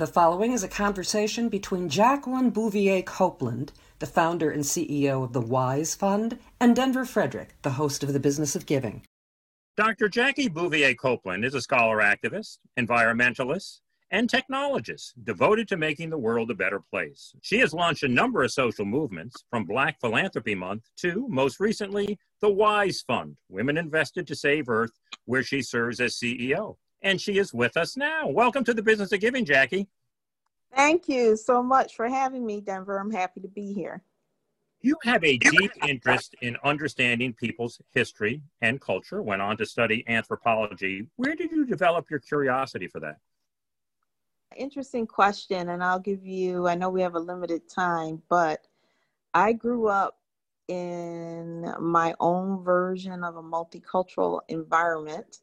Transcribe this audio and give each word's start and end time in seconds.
The 0.00 0.06
following 0.06 0.52
is 0.52 0.62
a 0.62 0.68
conversation 0.68 1.50
between 1.50 1.90
Jacqueline 1.90 2.48
Bouvier 2.48 3.02
Copeland, 3.02 3.70
the 3.98 4.06
founder 4.06 4.50
and 4.50 4.64
CEO 4.64 5.22
of 5.22 5.34
the 5.34 5.42
WISE 5.42 5.94
Fund, 5.94 6.38
and 6.58 6.74
Denver 6.74 7.04
Frederick, 7.04 7.56
the 7.60 7.72
host 7.72 8.02
of 8.02 8.14
The 8.14 8.18
Business 8.18 8.56
of 8.56 8.64
Giving. 8.64 9.02
Dr. 9.76 10.08
Jackie 10.08 10.48
Bouvier 10.48 10.94
Copeland 10.94 11.44
is 11.44 11.52
a 11.52 11.60
scholar 11.60 11.98
activist, 11.98 12.60
environmentalist, 12.78 13.80
and 14.10 14.26
technologist 14.26 15.12
devoted 15.22 15.68
to 15.68 15.76
making 15.76 16.08
the 16.08 16.16
world 16.16 16.50
a 16.50 16.54
better 16.54 16.80
place. 16.80 17.34
She 17.42 17.58
has 17.58 17.74
launched 17.74 18.02
a 18.02 18.08
number 18.08 18.42
of 18.42 18.52
social 18.52 18.86
movements, 18.86 19.44
from 19.50 19.66
Black 19.66 20.00
Philanthropy 20.00 20.54
Month 20.54 20.84
to, 21.00 21.26
most 21.28 21.60
recently, 21.60 22.18
the 22.40 22.50
WISE 22.50 23.02
Fund, 23.02 23.36
Women 23.50 23.76
Invested 23.76 24.26
to 24.28 24.34
Save 24.34 24.70
Earth, 24.70 24.92
where 25.26 25.42
she 25.42 25.60
serves 25.60 26.00
as 26.00 26.16
CEO 26.16 26.76
and 27.02 27.20
she 27.20 27.38
is 27.38 27.52
with 27.52 27.76
us 27.76 27.96
now. 27.96 28.28
Welcome 28.28 28.64
to 28.64 28.74
the 28.74 28.82
Business 28.82 29.12
of 29.12 29.20
Giving, 29.20 29.44
Jackie. 29.44 29.88
Thank 30.74 31.08
you 31.08 31.36
so 31.36 31.62
much 31.62 31.96
for 31.96 32.08
having 32.08 32.44
me, 32.46 32.60
Denver. 32.60 32.98
I'm 32.98 33.10
happy 33.10 33.40
to 33.40 33.48
be 33.48 33.72
here. 33.72 34.02
You 34.82 34.96
have 35.04 35.22
a 35.24 35.36
deep 35.36 35.72
interest 35.86 36.34
in 36.40 36.56
understanding 36.64 37.34
people's 37.34 37.80
history 37.92 38.42
and 38.62 38.80
culture, 38.80 39.20
went 39.20 39.42
on 39.42 39.56
to 39.58 39.66
study 39.66 40.04
anthropology. 40.08 41.06
Where 41.16 41.34
did 41.34 41.50
you 41.50 41.66
develop 41.66 42.08
your 42.10 42.20
curiosity 42.20 42.86
for 42.86 43.00
that? 43.00 43.16
Interesting 44.56 45.06
question, 45.06 45.68
and 45.68 45.82
I'll 45.84 45.98
give 45.98 46.24
you, 46.24 46.66
I 46.66 46.74
know 46.74 46.88
we 46.88 47.02
have 47.02 47.14
a 47.14 47.20
limited 47.20 47.68
time, 47.68 48.22
but 48.28 48.66
I 49.34 49.52
grew 49.52 49.88
up 49.88 50.18
in 50.68 51.72
my 51.78 52.14
own 52.18 52.64
version 52.64 53.22
of 53.22 53.36
a 53.36 53.42
multicultural 53.42 54.40
environment 54.48 55.38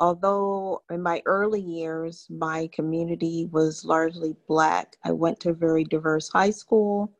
although 0.00 0.82
in 0.90 1.02
my 1.02 1.22
early 1.26 1.60
years, 1.60 2.26
my 2.30 2.68
community 2.72 3.46
was 3.52 3.84
largely 3.84 4.34
Black, 4.48 4.96
I 5.04 5.12
went 5.12 5.38
to 5.40 5.50
a 5.50 5.54
very 5.54 5.84
diverse 5.84 6.28
high 6.30 6.50
school. 6.50 7.12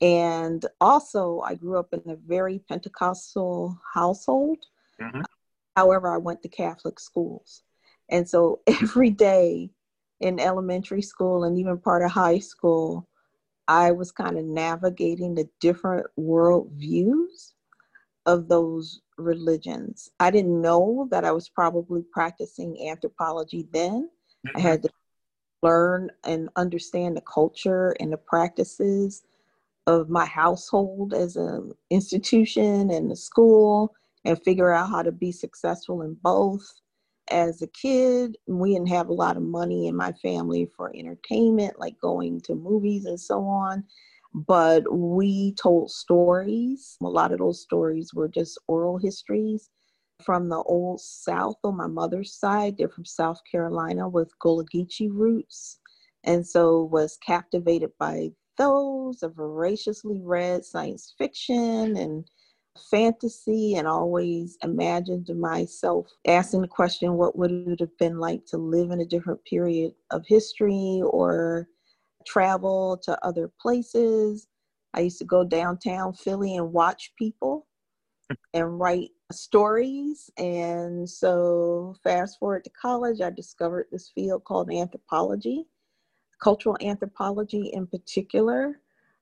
And 0.00 0.64
also, 0.80 1.40
I 1.40 1.54
grew 1.54 1.78
up 1.78 1.92
in 1.92 2.02
a 2.10 2.16
very 2.16 2.58
Pentecostal 2.58 3.78
household. 3.94 4.58
Mm-hmm. 5.00 5.20
However, 5.76 6.12
I 6.12 6.16
went 6.16 6.42
to 6.42 6.48
Catholic 6.48 6.98
schools. 6.98 7.62
And 8.10 8.28
so 8.28 8.60
every 8.66 9.10
day 9.10 9.70
in 10.20 10.40
elementary 10.40 11.02
school 11.02 11.44
and 11.44 11.58
even 11.58 11.78
part 11.78 12.02
of 12.02 12.10
high 12.10 12.38
school, 12.38 13.08
I 13.68 13.92
was 13.92 14.10
kind 14.10 14.38
of 14.38 14.44
navigating 14.44 15.34
the 15.34 15.48
different 15.60 16.06
world 16.16 16.70
views 16.72 17.52
of 18.24 18.48
those 18.48 19.02
religions. 19.18 20.10
I 20.20 20.30
didn't 20.30 20.60
know 20.60 21.08
that 21.10 21.24
I 21.24 21.32
was 21.32 21.48
probably 21.48 22.02
practicing 22.12 22.88
anthropology 22.88 23.66
then. 23.72 24.10
Mm-hmm. 24.46 24.56
I 24.56 24.60
had 24.60 24.82
to 24.82 24.90
learn 25.62 26.10
and 26.24 26.48
understand 26.56 27.16
the 27.16 27.22
culture 27.22 27.96
and 28.00 28.12
the 28.12 28.18
practices 28.18 29.24
of 29.86 30.10
my 30.10 30.24
household 30.24 31.14
as 31.14 31.36
an 31.36 31.72
institution 31.90 32.90
and 32.90 33.10
a 33.10 33.16
school 33.16 33.94
and 34.24 34.42
figure 34.42 34.72
out 34.72 34.90
how 34.90 35.02
to 35.02 35.12
be 35.12 35.32
successful 35.32 36.02
in 36.02 36.14
both. 36.14 36.80
As 37.28 37.62
a 37.62 37.66
kid, 37.68 38.36
we 38.46 38.74
didn't 38.74 38.88
have 38.88 39.08
a 39.08 39.14
lot 39.14 39.36
of 39.36 39.42
money 39.42 39.88
in 39.88 39.96
my 39.96 40.12
family 40.12 40.70
for 40.76 40.94
entertainment, 40.94 41.78
like 41.78 41.98
going 42.00 42.40
to 42.42 42.54
movies 42.54 43.04
and 43.06 43.18
so 43.18 43.44
on 43.44 43.84
but 44.36 44.84
we 44.92 45.54
told 45.54 45.90
stories. 45.90 46.98
A 47.02 47.06
lot 47.06 47.32
of 47.32 47.38
those 47.38 47.62
stories 47.62 48.12
were 48.12 48.28
just 48.28 48.58
oral 48.68 48.98
histories 48.98 49.70
from 50.22 50.50
the 50.50 50.62
old 50.62 51.00
South 51.00 51.56
on 51.64 51.76
my 51.78 51.86
mother's 51.86 52.34
side. 52.34 52.76
They're 52.76 52.90
from 52.90 53.06
South 53.06 53.40
Carolina 53.50 54.08
with 54.08 54.38
Gullah 54.38 54.66
Geechee 54.66 55.10
roots. 55.10 55.78
And 56.24 56.46
so 56.46 56.82
was 56.82 57.16
captivated 57.24 57.90
by 57.98 58.30
those, 58.58 59.22
a 59.22 59.28
voraciously 59.28 60.20
read 60.22 60.64
science 60.64 61.14
fiction 61.16 61.96
and 61.96 62.28
fantasy 62.90 63.76
and 63.76 63.88
always 63.88 64.58
imagined 64.62 65.30
myself 65.40 66.08
asking 66.26 66.60
the 66.60 66.68
question 66.68 67.14
what 67.14 67.38
would 67.38 67.50
it 67.50 67.80
have 67.80 67.96
been 67.98 68.18
like 68.18 68.44
to 68.44 68.58
live 68.58 68.90
in 68.90 69.00
a 69.00 69.06
different 69.06 69.42
period 69.46 69.92
of 70.10 70.22
history 70.26 71.00
or 71.04 71.68
travel 72.26 72.98
to 73.04 73.24
other 73.24 73.50
places. 73.60 74.48
I 74.94 75.00
used 75.00 75.18
to 75.18 75.24
go 75.24 75.44
downtown 75.44 76.14
Philly 76.14 76.56
and 76.56 76.72
watch 76.72 77.12
people 77.18 77.66
and 78.54 78.78
write 78.78 79.10
stories. 79.32 80.30
And 80.38 81.08
so, 81.08 81.96
fast 82.02 82.38
forward 82.38 82.64
to 82.64 82.70
college, 82.70 83.20
I 83.20 83.30
discovered 83.30 83.86
this 83.90 84.10
field 84.14 84.44
called 84.44 84.70
anthropology, 84.72 85.66
cultural 86.42 86.76
anthropology 86.80 87.70
in 87.72 87.86
particular, 87.86 88.80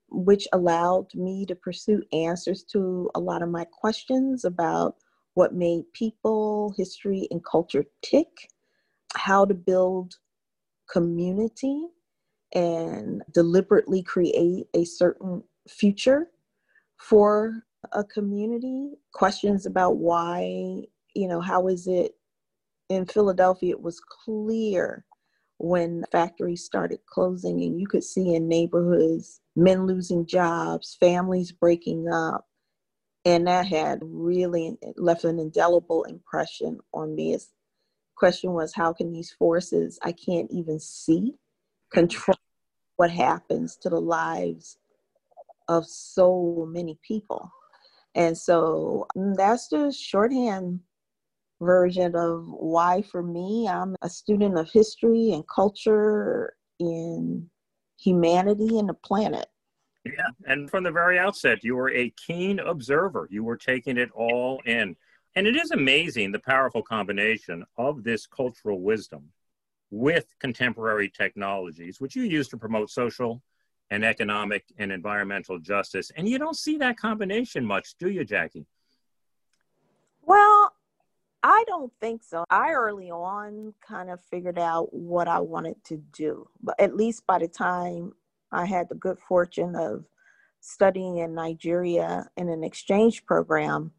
which 0.09 0.47
allowed 0.53 1.13
me 1.13 1.45
to 1.45 1.55
pursue 1.55 2.03
answers 2.13 2.63
to 2.71 3.09
a 3.15 3.19
lot 3.19 3.41
of 3.41 3.49
my 3.49 3.65
questions 3.65 4.45
about 4.45 4.95
what 5.33 5.53
made 5.53 5.91
people, 5.93 6.73
history, 6.77 7.27
and 7.31 7.43
culture 7.43 7.85
tick, 8.01 8.29
how 9.15 9.43
to 9.43 9.53
build 9.53 10.15
community 10.89 11.87
and 12.55 13.21
deliberately 13.33 14.01
create 14.01 14.67
a 14.73 14.85
certain 14.85 15.43
future 15.67 16.27
for 16.97 17.63
a 17.91 18.03
community. 18.03 18.93
Questions 19.13 19.65
about 19.65 19.97
why, 19.97 20.81
you 21.13 21.27
know, 21.27 21.41
how 21.41 21.67
is 21.67 21.85
it 21.85 22.13
in 22.89 23.05
Philadelphia? 23.05 23.71
It 23.71 23.81
was 23.81 23.99
clear 23.99 25.05
when 25.57 26.03
factories 26.11 26.63
started 26.63 26.99
closing, 27.05 27.61
and 27.61 27.79
you 27.79 27.87
could 27.87 28.03
see 28.03 28.35
in 28.35 28.47
neighborhoods 28.47 29.41
men 29.55 29.85
losing 29.85 30.25
jobs, 30.25 30.97
families 30.99 31.51
breaking 31.51 32.07
up. 32.07 32.47
And 33.25 33.47
that 33.47 33.65
had 33.65 33.99
really 34.03 34.77
left 34.97 35.23
an 35.23 35.39
indelible 35.39 36.03
impression 36.03 36.79
on 36.93 37.15
me. 37.15 37.33
As 37.33 37.49
question 38.15 38.53
was, 38.53 38.73
how 38.73 38.93
can 38.93 39.11
these 39.11 39.31
forces 39.31 39.97
I 40.03 40.11
can't 40.11 40.49
even 40.51 40.79
see 40.79 41.33
control 41.91 42.37
what 42.97 43.11
happens 43.11 43.75
to 43.77 43.89
the 43.89 43.99
lives 43.99 44.77
of 45.67 45.85
so 45.85 46.67
many 46.69 46.97
people. 47.05 47.51
And 48.15 48.37
so 48.37 49.07
mm, 49.17 49.35
that's 49.35 49.67
the 49.67 49.91
shorthand 49.91 50.79
version 51.61 52.15
of 52.15 52.45
why, 52.47 53.01
for 53.01 53.23
me, 53.23 53.67
I'm 53.67 53.95
a 54.01 54.09
student 54.09 54.57
of 54.57 54.69
history 54.71 55.31
and 55.31 55.43
culture 55.47 56.55
in 56.79 57.49
humanity 57.99 58.79
and 58.79 58.89
the 58.89 58.93
planet. 58.93 59.47
Yeah, 60.05 60.29
and 60.45 60.69
from 60.69 60.83
the 60.83 60.91
very 60.91 61.17
outset, 61.17 61.63
you 61.63 61.75
were 61.75 61.91
a 61.91 62.11
keen 62.11 62.59
observer. 62.59 63.27
You 63.31 63.43
were 63.43 63.57
taking 63.57 63.97
it 63.97 64.11
all 64.11 64.61
in. 64.65 64.95
And 65.35 65.47
it 65.47 65.55
is 65.55 65.71
amazing 65.71 66.31
the 66.31 66.39
powerful 66.39 66.83
combination 66.83 67.65
of 67.77 68.03
this 68.03 68.27
cultural 68.27 68.79
wisdom 68.81 69.29
with 69.91 70.25
contemporary 70.39 71.09
technologies, 71.09 72.01
which 72.01 72.15
you 72.15 72.23
use 72.23 72.47
to 72.49 72.57
promote 72.57 72.89
social 72.89 73.41
and 73.91 74.03
economic 74.03 74.65
and 74.77 74.91
environmental 74.91 75.59
justice. 75.59 76.11
And 76.15 76.27
you 76.27 76.39
don't 76.39 76.57
see 76.57 76.77
that 76.77 76.97
combination 76.97 77.65
much, 77.65 77.95
do 77.99 78.09
you, 78.09 78.25
Jackie? 78.25 78.65
Well, 80.23 80.73
I 81.43 81.63
don't 81.67 81.93
think 82.01 82.23
so. 82.23 82.43
I 82.49 82.71
early 82.71 83.11
on 83.11 83.75
kind 83.87 84.09
of 84.09 84.19
figured 84.31 84.57
out 84.57 84.91
what 84.91 85.27
I 85.27 85.39
wanted 85.39 85.83
to 85.85 85.97
do, 86.11 86.49
but 86.63 86.79
at 86.79 86.95
least 86.95 87.27
by 87.27 87.37
the 87.37 87.47
time 87.47 88.13
I 88.51 88.65
had 88.65 88.89
the 88.89 88.95
good 88.95 89.19
fortune 89.19 89.75
of 89.75 90.05
studying 90.61 91.17
in 91.17 91.35
Nigeria 91.35 92.27
in 92.35 92.49
an 92.49 92.63
exchange 92.63 93.23
program. 93.25 93.91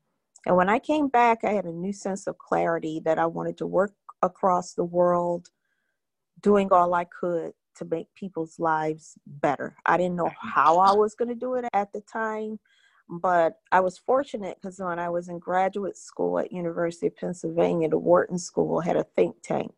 And 0.47 0.57
when 0.57 0.69
I 0.69 0.81
came 0.81 1.07
back, 1.07 1.45
I 1.45 1.53
had 1.53 1.65
a 1.65 1.73
new 1.73 1.93
sense 1.93 2.27
of 2.27 2.39
clarity 2.39 3.01
that 3.05 3.19
I 3.19 3.27
wanted 3.27 3.59
to 3.59 3.67
work 3.67 3.95
across 4.23 4.73
the 4.73 4.85
world 4.85 5.51
doing 6.41 6.69
all 6.73 6.95
I 6.95 7.05
could 7.05 7.53
to 7.77 7.85
make 7.85 8.07
people's 8.15 8.59
lives 8.59 9.19
better. 9.27 9.77
I 9.85 9.97
didn't 9.97 10.17
know 10.17 10.31
how 10.41 10.79
I 10.79 10.93
was 10.95 11.15
going 11.15 11.29
to 11.29 11.35
do 11.35 11.55
it 11.55 11.67
at 11.73 11.93
the 11.93 12.01
time, 12.01 12.59
but 13.09 13.59
I 13.71 13.81
was 13.81 13.99
fortunate 13.99 14.59
because 14.61 14.79
when 14.79 14.99
I 14.99 15.09
was 15.09 15.29
in 15.29 15.39
graduate 15.39 15.97
school 15.97 16.39
at 16.39 16.53
University 16.53 17.07
of 17.09 17.17
Pennsylvania, 17.17 17.89
the 17.89 17.99
Wharton 17.99 18.39
School 18.39 18.81
had 18.81 18.97
a 18.97 19.05
think 19.05 19.37
tank 19.43 19.75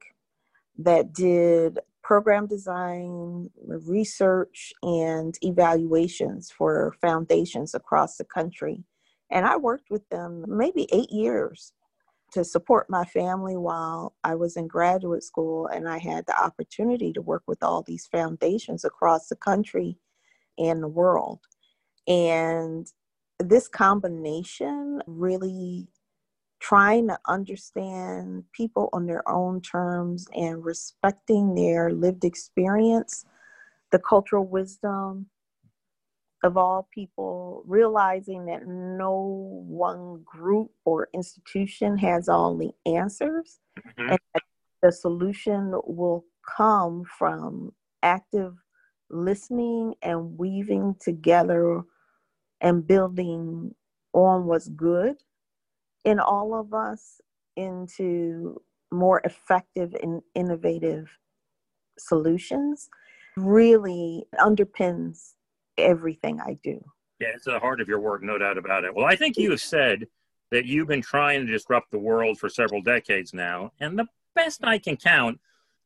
that 0.78 1.12
did 1.12 1.81
program 2.02 2.46
design, 2.46 3.50
research, 3.66 4.72
and 4.82 5.37
evaluations 5.43 6.50
for 6.50 6.94
foundations 7.00 7.75
across 7.75 8.16
the 8.16 8.25
country. 8.25 8.84
And 9.31 9.44
I 9.44 9.56
worked 9.56 9.90
with 9.90 10.08
them 10.08 10.44
maybe 10.49 10.88
eight 10.90 11.10
years 11.10 11.72
to 12.32 12.44
support 12.44 12.90
my 12.90 13.04
family 13.04 13.56
while 13.56 14.14
I 14.25 14.34
was 14.34 14.56
in 14.56 14.69
graduate 14.69 15.22
school, 15.22 15.66
and 15.69 15.88
I 15.88 15.98
had 15.98 16.26
the 16.26 16.38
opportunity 16.38 17.12
to 17.14 17.22
work 17.22 17.42
with 17.46 17.62
all 17.62 17.82
these 17.82 18.06
foundations 18.06 18.84
across 18.84 19.28
the 19.28 19.36
country 19.36 19.98
and 20.58 20.82
the 20.82 20.88
world. 20.88 21.40
And 22.06 22.86
this 23.38 23.69
combination 23.69 25.02
really 25.06 25.88
trying 26.60 27.06
to 27.08 27.19
understand 27.26 28.44
people 28.52 28.88
on 28.92 29.06
their 29.06 29.26
own 29.28 29.60
terms 29.60 30.26
and 30.34 30.64
respecting 30.64 31.54
their 31.54 31.90
lived 31.92 32.24
experience, 32.24 33.24
the 33.92 33.98
cultural 33.98 34.46
wisdom 34.46 35.26
of 36.44 36.56
all 36.56 36.88
people, 36.93 37.62
realizing 37.67 38.46
that 38.46 38.67
no 38.67 39.62
one 39.67 40.23
group 40.25 40.70
or 40.85 41.08
institution 41.12 41.99
has 41.99 42.29
all 42.29 42.56
the 42.56 42.70
answers, 42.87 43.58
mm-hmm. 43.79 44.11
and 44.11 44.43
the 44.82 44.93
solution 44.93 45.73
will 45.85 46.25
come 46.56 47.05
from 47.19 47.73
active 48.02 48.55
listening 49.11 49.94
and 50.02 50.38
weaving 50.38 50.94
together 51.00 51.82
and 52.61 52.87
building 52.87 53.75
on 54.12 54.46
what's 54.46 54.69
good 54.69 55.17
in 56.05 56.20
all 56.20 56.55
of 56.55 56.73
us 56.73 57.20
into 57.56 58.61
more 58.93 59.20
effective 59.25 59.94
and 60.02 60.23
innovative 60.34 61.08
solutions 61.99 62.88
really 63.37 64.25
underpins 64.38 65.34
everything 65.78 66.40
I 66.40 66.58
do. 66.62 66.84
Yeah, 67.20 67.28
it's 67.34 67.44
the 67.44 67.58
heart 67.58 67.80
of 67.80 67.88
your 67.88 68.00
work, 68.00 68.22
no 68.22 68.38
doubt 68.38 68.58
about 68.58 68.84
it. 68.84 68.94
Well, 68.94 69.06
I 69.06 69.16
think 69.16 69.36
you 69.36 69.50
have 69.50 69.60
said 69.60 70.06
that 70.50 70.66
you've 70.66 70.88
been 70.88 71.02
trying 71.02 71.46
to 71.46 71.52
disrupt 71.52 71.90
the 71.90 71.98
world 71.98 72.38
for 72.38 72.48
several 72.48 72.82
decades 72.82 73.34
now. 73.34 73.72
And 73.80 73.98
the 73.98 74.06
best 74.34 74.60
I 74.62 74.78
can 74.78 74.96
count, 74.96 75.40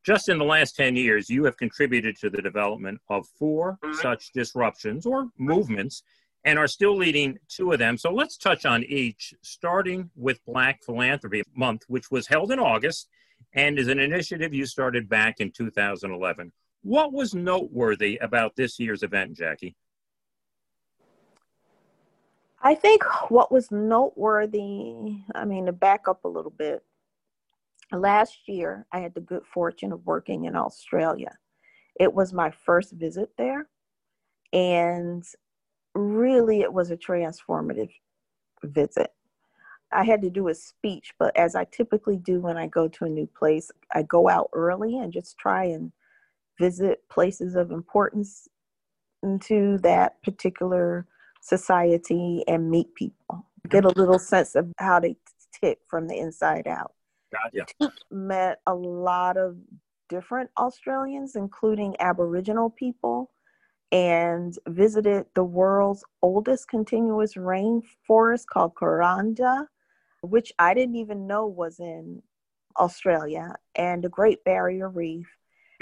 just 0.05 0.29
in 0.29 0.37
the 0.37 0.45
last 0.45 0.75
10 0.75 0.95
years, 0.95 1.29
you 1.29 1.43
have 1.45 1.57
contributed 1.57 2.17
to 2.17 2.29
the 2.29 2.41
development 2.41 2.99
of 3.09 3.25
4 3.39 3.77
mm-hmm. 3.83 3.93
such 3.95 4.31
disruptions 4.33 5.05
or 5.05 5.29
movements 5.37 6.03
and 6.45 6.59
are 6.59 6.67
still 6.67 6.95
leading 6.95 7.39
two 7.47 7.71
of 7.71 7.79
them. 7.79 7.97
So 7.97 8.11
let's 8.11 8.37
touch 8.37 8.65
on 8.65 8.83
each, 8.83 9.33
starting 9.41 10.09
with 10.15 10.43
Black 10.45 10.83
Philanthropy 10.83 11.41
Month, 11.55 11.83
which 11.87 12.11
was 12.11 12.27
held 12.27 12.51
in 12.51 12.59
August 12.59 13.07
and 13.53 13.79
is 13.79 13.87
an 13.87 13.99
initiative 13.99 14.53
you 14.53 14.65
started 14.65 15.07
back 15.07 15.39
in 15.39 15.51
2011. 15.51 16.51
What 16.83 17.13
was 17.13 17.33
noteworthy 17.33 18.17
about 18.17 18.55
this 18.55 18.79
year's 18.79 19.03
event, 19.03 19.37
Jackie? 19.37 19.75
I 22.61 22.75
think 22.75 23.03
what 23.29 23.51
was 23.51 23.71
noteworthy, 23.71 25.17
I 25.33 25.45
mean, 25.45 25.65
to 25.65 25.73
back 25.73 26.07
up 26.07 26.23
a 26.23 26.29
little 26.29 26.51
bit, 26.51 26.83
last 27.91 28.47
year 28.47 28.85
I 28.91 28.99
had 28.99 29.13
the 29.13 29.21
good 29.21 29.43
fortune 29.45 29.91
of 29.91 30.05
working 30.05 30.45
in 30.45 30.55
Australia. 30.55 31.37
It 31.99 32.13
was 32.13 32.33
my 32.33 32.51
first 32.65 32.93
visit 32.93 33.29
there. 33.37 33.67
And 34.51 35.23
really 35.95 36.61
it 36.61 36.71
was 36.71 36.91
a 36.91 36.97
transformative 36.97 37.91
visit. 38.63 39.11
I 39.91 40.03
had 40.03 40.21
to 40.23 40.29
do 40.29 40.47
a 40.47 40.55
speech, 40.55 41.13
but 41.19 41.35
as 41.37 41.55
I 41.55 41.65
typically 41.65 42.17
do 42.17 42.39
when 42.41 42.57
I 42.57 42.67
go 42.67 42.87
to 42.87 43.05
a 43.05 43.09
new 43.09 43.27
place, 43.27 43.71
I 43.93 44.03
go 44.03 44.27
out 44.27 44.49
early 44.53 44.97
and 44.97 45.13
just 45.13 45.37
try 45.37 45.65
and 45.65 45.91
visit 46.59 47.07
places 47.09 47.55
of 47.55 47.71
importance 47.71 48.47
into 49.21 49.77
that 49.79 50.21
particular 50.23 51.07
society 51.41 52.43
and 52.47 52.69
meet 52.69 52.93
people, 52.95 53.45
get 53.69 53.85
a 53.85 53.89
little 53.89 54.19
sense 54.19 54.55
of 54.55 54.71
how 54.77 54.99
they 54.99 55.15
tick 55.61 55.79
from 55.87 56.07
the 56.07 56.17
inside 56.17 56.67
out. 56.67 56.93
Gotcha. 57.31 57.93
Met 58.11 58.59
a 58.67 58.73
lot 58.73 59.37
of 59.37 59.57
different 60.09 60.49
Australians, 60.57 61.35
including 61.35 61.95
Aboriginal 61.99 62.69
people 62.69 63.31
and 63.91 64.57
visited 64.67 65.25
the 65.35 65.43
world's 65.43 66.03
oldest 66.21 66.67
continuous 66.67 67.35
rainforest 67.35 68.47
called 68.47 68.73
Kuranda, 68.75 69.67
which 70.21 70.51
I 70.57 70.73
didn't 70.73 70.95
even 70.95 71.27
know 71.27 71.45
was 71.45 71.79
in 71.79 72.21
Australia, 72.79 73.55
and 73.75 74.03
the 74.03 74.09
Great 74.09 74.43
Barrier 74.43 74.89
Reef. 74.89 75.27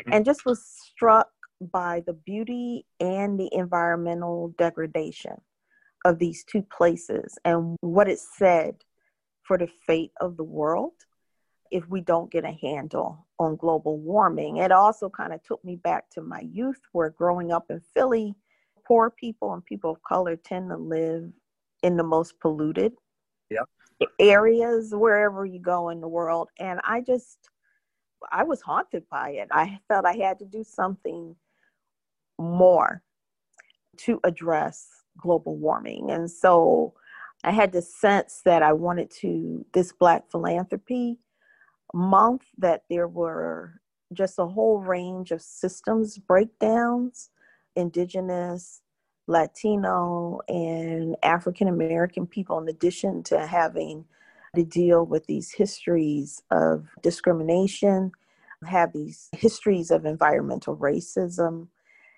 Mm-hmm. 0.01 0.13
and 0.13 0.25
just 0.25 0.45
was 0.45 0.65
struck 0.65 1.29
by 1.71 2.01
the 2.05 2.13
beauty 2.13 2.85
and 2.99 3.39
the 3.39 3.49
environmental 3.53 4.53
degradation 4.57 5.35
of 6.05 6.17
these 6.17 6.43
two 6.43 6.63
places 6.63 7.37
and 7.45 7.77
what 7.81 8.09
it 8.09 8.19
said 8.19 8.75
for 9.43 9.57
the 9.57 9.67
fate 9.85 10.11
of 10.19 10.37
the 10.37 10.43
world 10.43 10.93
if 11.71 11.87
we 11.87 12.01
don't 12.01 12.31
get 12.31 12.43
a 12.43 12.57
handle 12.61 13.27
on 13.39 13.55
global 13.55 13.97
warming. 13.97 14.57
It 14.57 14.71
also 14.71 15.09
kind 15.09 15.33
of 15.33 15.41
took 15.43 15.63
me 15.63 15.77
back 15.77 16.09
to 16.11 16.21
my 16.21 16.41
youth, 16.41 16.81
where 16.91 17.11
growing 17.11 17.51
up 17.51 17.65
in 17.69 17.81
Philly, 17.93 18.35
poor 18.85 19.09
people 19.09 19.53
and 19.53 19.63
people 19.63 19.91
of 19.91 20.03
color 20.03 20.35
tend 20.35 20.69
to 20.69 20.77
live 20.77 21.31
in 21.83 21.95
the 21.95 22.03
most 22.03 22.39
polluted 22.39 22.93
yep. 23.49 23.67
areas 24.19 24.93
wherever 24.93 25.45
you 25.45 25.59
go 25.59 25.89
in 25.89 26.01
the 26.01 26.07
world. 26.07 26.49
And 26.59 26.81
I 26.83 27.01
just, 27.01 27.37
I 28.31 28.43
was 28.43 28.61
haunted 28.61 29.07
by 29.09 29.31
it. 29.31 29.47
I 29.51 29.79
felt 29.87 30.05
I 30.05 30.13
had 30.13 30.39
to 30.39 30.45
do 30.45 30.63
something 30.63 31.35
more 32.37 33.01
to 33.97 34.19
address 34.23 34.87
global 35.17 35.57
warming. 35.57 36.11
And 36.11 36.29
so 36.29 36.93
I 37.43 37.51
had 37.51 37.71
the 37.71 37.81
sense 37.81 38.41
that 38.45 38.63
I 38.63 38.73
wanted 38.73 39.11
to, 39.21 39.65
this 39.73 39.91
Black 39.91 40.29
philanthropy 40.29 41.19
month 41.93 42.43
that 42.57 42.83
there 42.89 43.07
were 43.07 43.81
just 44.13 44.39
a 44.39 44.45
whole 44.45 44.79
range 44.79 45.31
of 45.31 45.41
systems 45.41 46.17
breakdowns, 46.17 47.29
indigenous, 47.75 48.81
Latino, 49.27 50.41
and 50.47 51.15
African 51.23 51.67
American 51.67 52.27
people, 52.27 52.59
in 52.59 52.67
addition 52.67 53.23
to 53.23 53.45
having 53.47 54.05
to 54.55 54.63
deal 54.63 55.05
with 55.05 55.25
these 55.27 55.51
histories 55.51 56.41
of 56.51 56.87
discrimination, 57.01 58.11
have 58.65 58.93
these 58.93 59.29
histories 59.31 59.91
of 59.91 60.05
environmental 60.05 60.75
racism. 60.75 61.67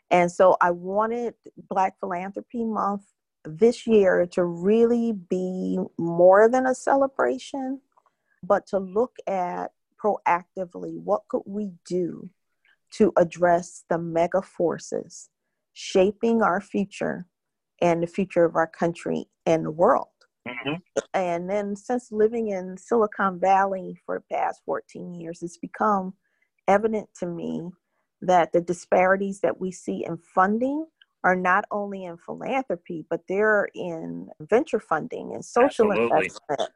And 0.10 0.32
so 0.32 0.58
I 0.60 0.72
wanted 0.72 1.36
Black 1.70 2.00
Philanthropy 2.00 2.64
Month 2.66 3.04
this 3.46 3.86
year 3.86 4.26
to 4.32 4.44
really 4.44 5.12
be 5.12 5.80
more 5.98 6.50
than 6.50 6.66
a 6.66 6.76
celebration, 6.76 7.82
but 8.42 8.66
to 8.68 8.80
look 8.80 9.16
at 9.28 9.72
proactively 10.04 11.00
what 11.00 11.28
could 11.30 11.44
we 11.46 11.72
do 11.86 12.30
to 12.92 13.12
address 13.18 13.86
the 13.90 13.98
mega 13.98 14.42
forces 14.42 15.30
shaping 15.74 16.42
our 16.42 16.62
future 16.62 17.26
and 17.82 18.04
the 18.04 18.08
future 18.08 18.46
of 18.46 18.56
our 18.56 18.68
country 18.68 19.26
and 19.46 19.66
the 19.66 19.72
world. 19.72 20.08
Mm-hmm. 20.48 20.74
And 21.14 21.50
then, 21.50 21.76
since 21.76 22.12
living 22.12 22.50
in 22.50 22.78
Silicon 22.78 23.40
Valley 23.40 23.98
for 24.06 24.20
the 24.20 24.36
past 24.36 24.62
14 24.66 25.14
years, 25.14 25.42
it's 25.42 25.58
become 25.58 26.14
evident 26.68 27.10
to 27.20 27.26
me 27.26 27.70
that 28.22 28.52
the 28.52 28.62
disparities 28.62 29.40
that 29.42 29.60
we 29.60 29.72
see 29.72 30.06
in 30.06 30.18
funding 30.18 30.86
are 31.24 31.36
not 31.36 31.64
only 31.72 32.04
in 32.04 32.18
philanthropy, 32.18 33.06
but 33.10 33.22
they're 33.30 33.70
in 33.74 34.28
venture 34.42 34.80
funding 34.80 35.34
and 35.34 35.44
social 35.44 35.92
Absolutely. 35.92 36.18
investment 36.18 36.72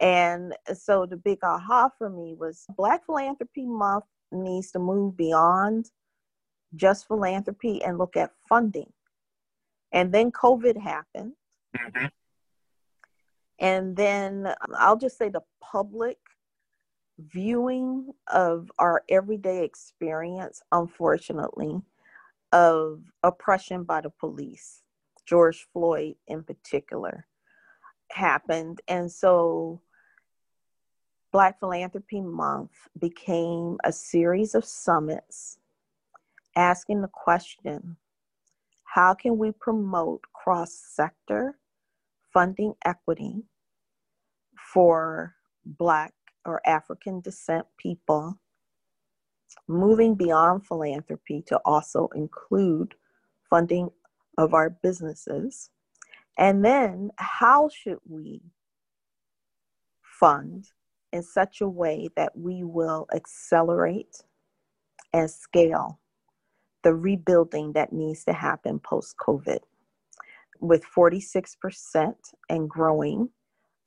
and 0.00 0.54
so 0.74 1.06
the 1.06 1.16
big 1.16 1.38
aha 1.42 1.90
for 1.98 2.08
me 2.08 2.34
was 2.38 2.64
Black 2.76 3.04
Philanthropy 3.04 3.66
Month 3.66 4.04
needs 4.30 4.70
to 4.72 4.78
move 4.78 5.16
beyond 5.16 5.90
just 6.74 7.08
philanthropy 7.08 7.82
and 7.82 7.98
look 7.98 8.16
at 8.16 8.30
funding. 8.48 8.92
And 9.92 10.12
then 10.12 10.30
COVID 10.30 10.80
happened. 10.80 11.32
Mm-hmm. 11.76 12.06
And 13.58 13.96
then 13.96 14.46
um, 14.46 14.74
I'll 14.78 14.96
just 14.96 15.18
say 15.18 15.28
the 15.28 15.42
public 15.60 16.18
viewing 17.18 18.12
of 18.28 18.70
our 18.78 19.02
everyday 19.08 19.64
experience, 19.64 20.62
unfortunately, 20.70 21.80
of 22.52 23.02
oppression 23.22 23.84
by 23.84 24.00
the 24.00 24.10
police, 24.10 24.82
George 25.26 25.66
Floyd 25.72 26.14
in 26.28 26.44
particular, 26.44 27.26
happened. 28.10 28.80
And 28.88 29.10
so 29.10 29.80
Black 31.32 31.58
Philanthropy 31.58 32.20
Month 32.20 32.72
became 32.98 33.78
a 33.84 33.92
series 33.92 34.54
of 34.54 34.64
summits 34.64 35.58
asking 36.56 37.02
the 37.02 37.08
question 37.08 37.96
how 38.84 39.12
can 39.12 39.36
we 39.36 39.52
promote 39.52 40.22
cross 40.32 40.72
sector 40.72 41.58
funding 42.38 42.72
equity 42.84 43.42
for 44.72 45.34
Black 45.66 46.14
or 46.44 46.62
African 46.64 47.20
descent 47.20 47.66
people, 47.78 48.38
moving 49.66 50.14
beyond 50.14 50.64
philanthropy 50.64 51.42
to 51.48 51.58
also 51.64 52.08
include 52.14 52.94
funding 53.50 53.90
of 54.36 54.54
our 54.54 54.70
businesses? 54.70 55.70
And 56.36 56.64
then, 56.64 57.10
how 57.16 57.70
should 57.70 57.98
we 58.08 58.40
fund 60.00 60.68
in 61.12 61.24
such 61.24 61.60
a 61.60 61.68
way 61.68 62.08
that 62.14 62.36
we 62.36 62.62
will 62.62 63.08
accelerate 63.12 64.22
and 65.12 65.28
scale 65.28 65.98
the 66.84 66.94
rebuilding 66.94 67.72
that 67.72 67.92
needs 67.92 68.24
to 68.26 68.32
happen 68.32 68.78
post 68.78 69.16
COVID. 69.16 69.58
With 70.60 70.84
46% 70.96 72.14
and 72.48 72.68
growing 72.68 73.30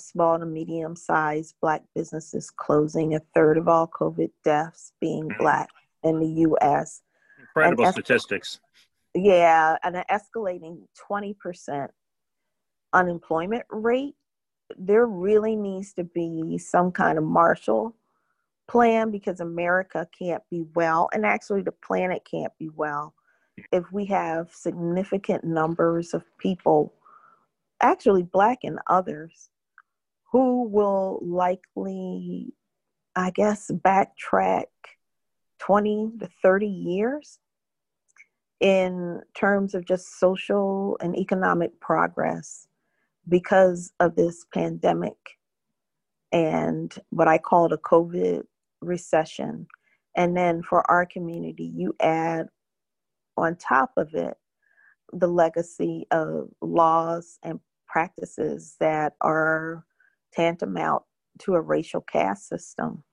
small 0.01 0.39
to 0.39 0.45
medium 0.45 0.95
sized 0.95 1.55
Black 1.61 1.83
businesses 1.95 2.49
closing, 2.49 3.15
a 3.15 3.21
third 3.33 3.57
of 3.57 3.67
all 3.67 3.87
COVID 3.87 4.31
deaths 4.43 4.93
being 4.99 5.29
mm-hmm. 5.29 5.41
Black 5.41 5.69
in 6.03 6.19
the 6.19 6.47
US. 6.47 7.01
Incredible 7.39 7.85
es- 7.85 7.93
statistics. 7.93 8.59
Yeah, 9.13 9.77
and 9.83 9.97
an 9.97 10.03
escalating 10.09 10.83
20% 11.09 11.89
unemployment 12.93 13.65
rate. 13.69 14.15
There 14.77 15.05
really 15.05 15.55
needs 15.55 15.93
to 15.93 16.03
be 16.03 16.57
some 16.57 16.91
kind 16.91 17.17
of 17.17 17.25
Marshall 17.25 17.95
plan 18.69 19.11
because 19.11 19.41
America 19.41 20.07
can't 20.17 20.43
be 20.49 20.63
well, 20.75 21.09
and 21.13 21.25
actually 21.25 21.61
the 21.61 21.73
planet 21.73 22.25
can't 22.29 22.53
be 22.57 22.69
well 22.69 23.13
if 23.71 23.91
we 23.91 24.05
have 24.05 24.51
significant 24.53 25.43
numbers 25.43 26.13
of 26.13 26.23
people, 26.37 26.93
actually 27.81 28.23
Black 28.23 28.59
and 28.63 28.79
others, 28.87 29.49
who 30.31 30.63
will 30.63 31.19
likely, 31.21 32.53
I 33.15 33.31
guess, 33.31 33.69
backtrack 33.69 34.65
20 35.59 36.11
to 36.19 36.29
30 36.41 36.67
years 36.67 37.39
in 38.59 39.21
terms 39.33 39.75
of 39.75 39.85
just 39.85 40.19
social 40.19 40.97
and 41.01 41.17
economic 41.17 41.79
progress 41.79 42.67
because 43.27 43.91
of 43.99 44.15
this 44.15 44.45
pandemic 44.53 45.17
and 46.31 46.95
what 47.09 47.27
I 47.27 47.37
call 47.37 47.69
the 47.69 47.77
COVID 47.77 48.43
recession. 48.81 49.67
And 50.15 50.35
then 50.35 50.61
for 50.63 50.89
our 50.89 51.05
community, 51.05 51.71
you 51.75 51.95
add 51.99 52.47
on 53.37 53.55
top 53.55 53.91
of 53.97 54.13
it 54.13 54.35
the 55.13 55.27
legacy 55.27 56.07
of 56.11 56.49
laws 56.61 57.37
and 57.43 57.59
practices 57.87 58.75
that 58.79 59.13
are 59.21 59.83
tantamount 60.33 61.03
to 61.39 61.55
a 61.55 61.61
racial 61.61 62.01
caste 62.01 62.47
system 62.47 63.03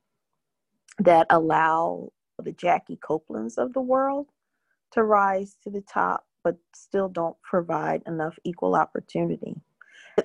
that 0.98 1.26
allow 1.30 2.12
the 2.42 2.52
Jackie 2.52 2.98
Copelands 3.02 3.58
of 3.58 3.72
the 3.72 3.80
world 3.80 4.28
to 4.92 5.02
rise 5.02 5.56
to 5.64 5.70
the 5.70 5.80
top, 5.82 6.26
but 6.44 6.56
still 6.74 7.08
don't 7.08 7.36
provide 7.42 8.02
enough 8.06 8.38
equal 8.44 8.74
opportunity. 8.74 9.54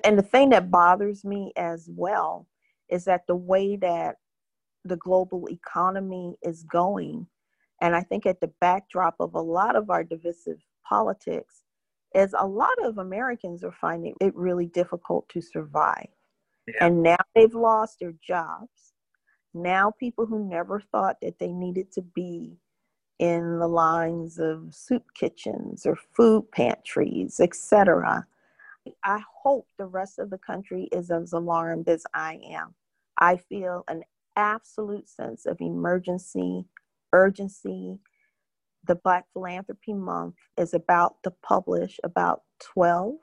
And 0.04 0.18
the 0.18 0.22
thing 0.22 0.50
that 0.50 0.70
bothers 0.70 1.24
me 1.24 1.52
as 1.56 1.88
well 1.92 2.46
is 2.88 3.04
that 3.04 3.26
the 3.26 3.36
way 3.36 3.76
that 3.76 4.16
the 4.84 4.96
global 4.96 5.48
economy 5.48 6.36
is 6.42 6.62
going, 6.64 7.26
and 7.84 7.94
I 7.94 8.00
think 8.00 8.24
at 8.24 8.40
the 8.40 8.50
backdrop 8.62 9.16
of 9.20 9.34
a 9.34 9.40
lot 9.40 9.76
of 9.76 9.90
our 9.90 10.02
divisive 10.02 10.56
politics, 10.88 11.64
is 12.14 12.34
a 12.38 12.46
lot 12.46 12.82
of 12.82 12.96
Americans 12.96 13.62
are 13.62 13.76
finding 13.78 14.14
it 14.22 14.34
really 14.34 14.66
difficult 14.66 15.28
to 15.28 15.42
survive. 15.42 16.08
Yeah. 16.66 16.86
And 16.86 17.02
now 17.02 17.18
they've 17.34 17.54
lost 17.54 17.98
their 18.00 18.14
jobs. 18.26 18.94
Now 19.52 19.92
people 20.00 20.24
who 20.24 20.48
never 20.48 20.80
thought 20.80 21.16
that 21.20 21.38
they 21.38 21.52
needed 21.52 21.92
to 21.92 22.00
be 22.00 22.56
in 23.18 23.58
the 23.58 23.68
lines 23.68 24.38
of 24.38 24.74
soup 24.74 25.04
kitchens 25.14 25.84
or 25.84 25.98
food 26.16 26.50
pantries, 26.52 27.38
etc. 27.38 28.26
I 29.04 29.20
hope 29.42 29.68
the 29.76 29.86
rest 29.86 30.18
of 30.18 30.30
the 30.30 30.38
country 30.38 30.88
is 30.90 31.10
as 31.10 31.34
alarmed 31.34 31.90
as 31.90 32.04
I 32.14 32.40
am. 32.50 32.74
I 33.18 33.36
feel 33.36 33.84
an 33.88 34.04
absolute 34.36 35.08
sense 35.10 35.44
of 35.44 35.60
emergency, 35.60 36.64
urgency. 37.14 37.98
The 38.86 38.96
Black 38.96 39.24
Philanthropy 39.32 39.94
Month 39.94 40.34
is 40.58 40.74
about 40.74 41.22
to 41.22 41.30
publish 41.42 41.98
about 42.04 42.42
12 42.60 43.14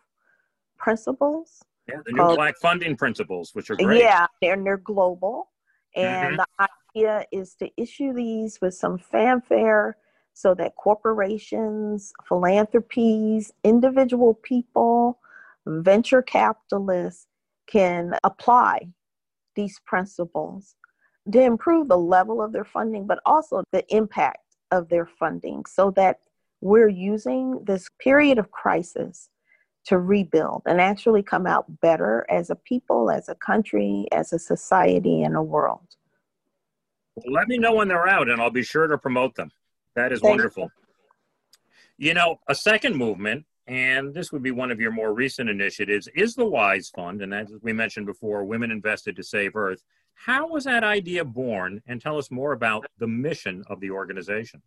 principles. 0.80 1.62
Yeah, 1.88 1.98
the 2.06 2.14
new 2.14 2.18
called, 2.18 2.38
Black 2.38 2.56
funding 2.60 2.96
principles, 2.96 3.52
which 3.54 3.70
are 3.70 3.76
great. 3.76 4.02
Yeah, 4.02 4.26
they're, 4.42 4.62
they're 4.64 4.78
global. 4.78 5.52
And 5.96 6.40
mm-hmm. 6.40 6.42
the 6.58 6.68
idea 6.96 7.26
is 7.32 7.54
to 7.56 7.70
issue 7.78 8.14
these 8.14 8.60
with 8.62 8.74
some 8.74 8.98
fanfare 8.98 9.98
so 10.34 10.54
that 10.56 10.76
corporations, 10.78 12.14
philanthropies, 12.28 13.52
individual 13.64 14.34
people, 14.34 15.20
venture 15.68 16.22
capitalists 16.22 17.28
can 17.68 18.16
apply 18.24 18.88
these 19.56 19.80
principles 19.86 20.76
to 21.32 21.42
improve 21.42 21.88
the 21.88 21.98
level 21.98 22.42
of 22.42 22.52
their 22.52 22.66
funding, 22.66 23.06
but 23.06 23.20
also 23.26 23.64
the 23.72 23.84
impact 23.94 24.40
of 24.72 24.90
their 24.90 25.06
funding 25.06 25.66
so 25.66 25.92
that 25.92 26.20
we're 26.62 26.88
using 26.88 27.64
this 27.66 27.90
period 28.00 28.38
of 28.38 28.52
crisis 28.52 29.30
to 29.86 29.98
rebuild 29.98 30.62
and 30.66 30.80
actually 30.80 31.24
come 31.24 31.48
out 31.48 31.66
better 31.82 32.26
as 32.30 32.50
a 32.50 32.56
people, 32.56 33.10
as 33.10 33.30
a 33.30 33.36
country, 33.36 34.08
as 34.12 34.32
a 34.32 34.40
society, 34.40 35.24
and 35.24 35.36
a 35.36 35.42
world. 35.42 35.96
Let 37.26 37.48
me 37.48 37.58
know 37.58 37.74
when 37.74 37.88
they're 37.88 38.08
out 38.08 38.30
and 38.30 38.42
I'll 38.42 38.52
be 38.52 38.64
sure 38.64 38.88
to 38.88 38.98
promote 38.98 39.36
them. 39.36 39.52
That 39.96 40.12
is 40.12 40.22
Thank 40.22 40.30
wonderful. 40.32 40.72
You. 41.98 42.10
you 42.10 42.14
know, 42.14 42.40
a 42.48 42.56
second 42.56 42.96
movement, 42.96 43.46
and 43.72 44.14
this 44.14 44.34
would 44.34 44.44
be 44.44 44.52
one 44.52 44.70
of 44.70 44.82
your 44.82 44.92
more 44.92 45.14
recent 45.14 45.50
initiatives, 45.50 46.10
is 46.14 46.36
the 46.36 46.46
WISE 46.46 46.90
Fund. 46.90 47.22
And 47.22 47.34
as 47.34 47.54
we 47.62 47.72
mentioned 47.72 48.06
before, 48.06 48.44
Women 48.44 48.70
Invested 48.70 49.16
to 49.16 49.24
Save 49.24 49.56
Earth. 49.56 49.82
How 50.14 50.46
was 50.46 50.66
that 50.66 50.84
idea 50.84 51.24
born? 51.24 51.82
And 51.88 52.02
tell 52.02 52.18
us 52.18 52.30
more 52.30 52.52
about 52.52 52.86
the 52.98 53.08
mission 53.08 53.64
of 53.68 53.80
the 53.80 53.90
organization. 53.90 54.62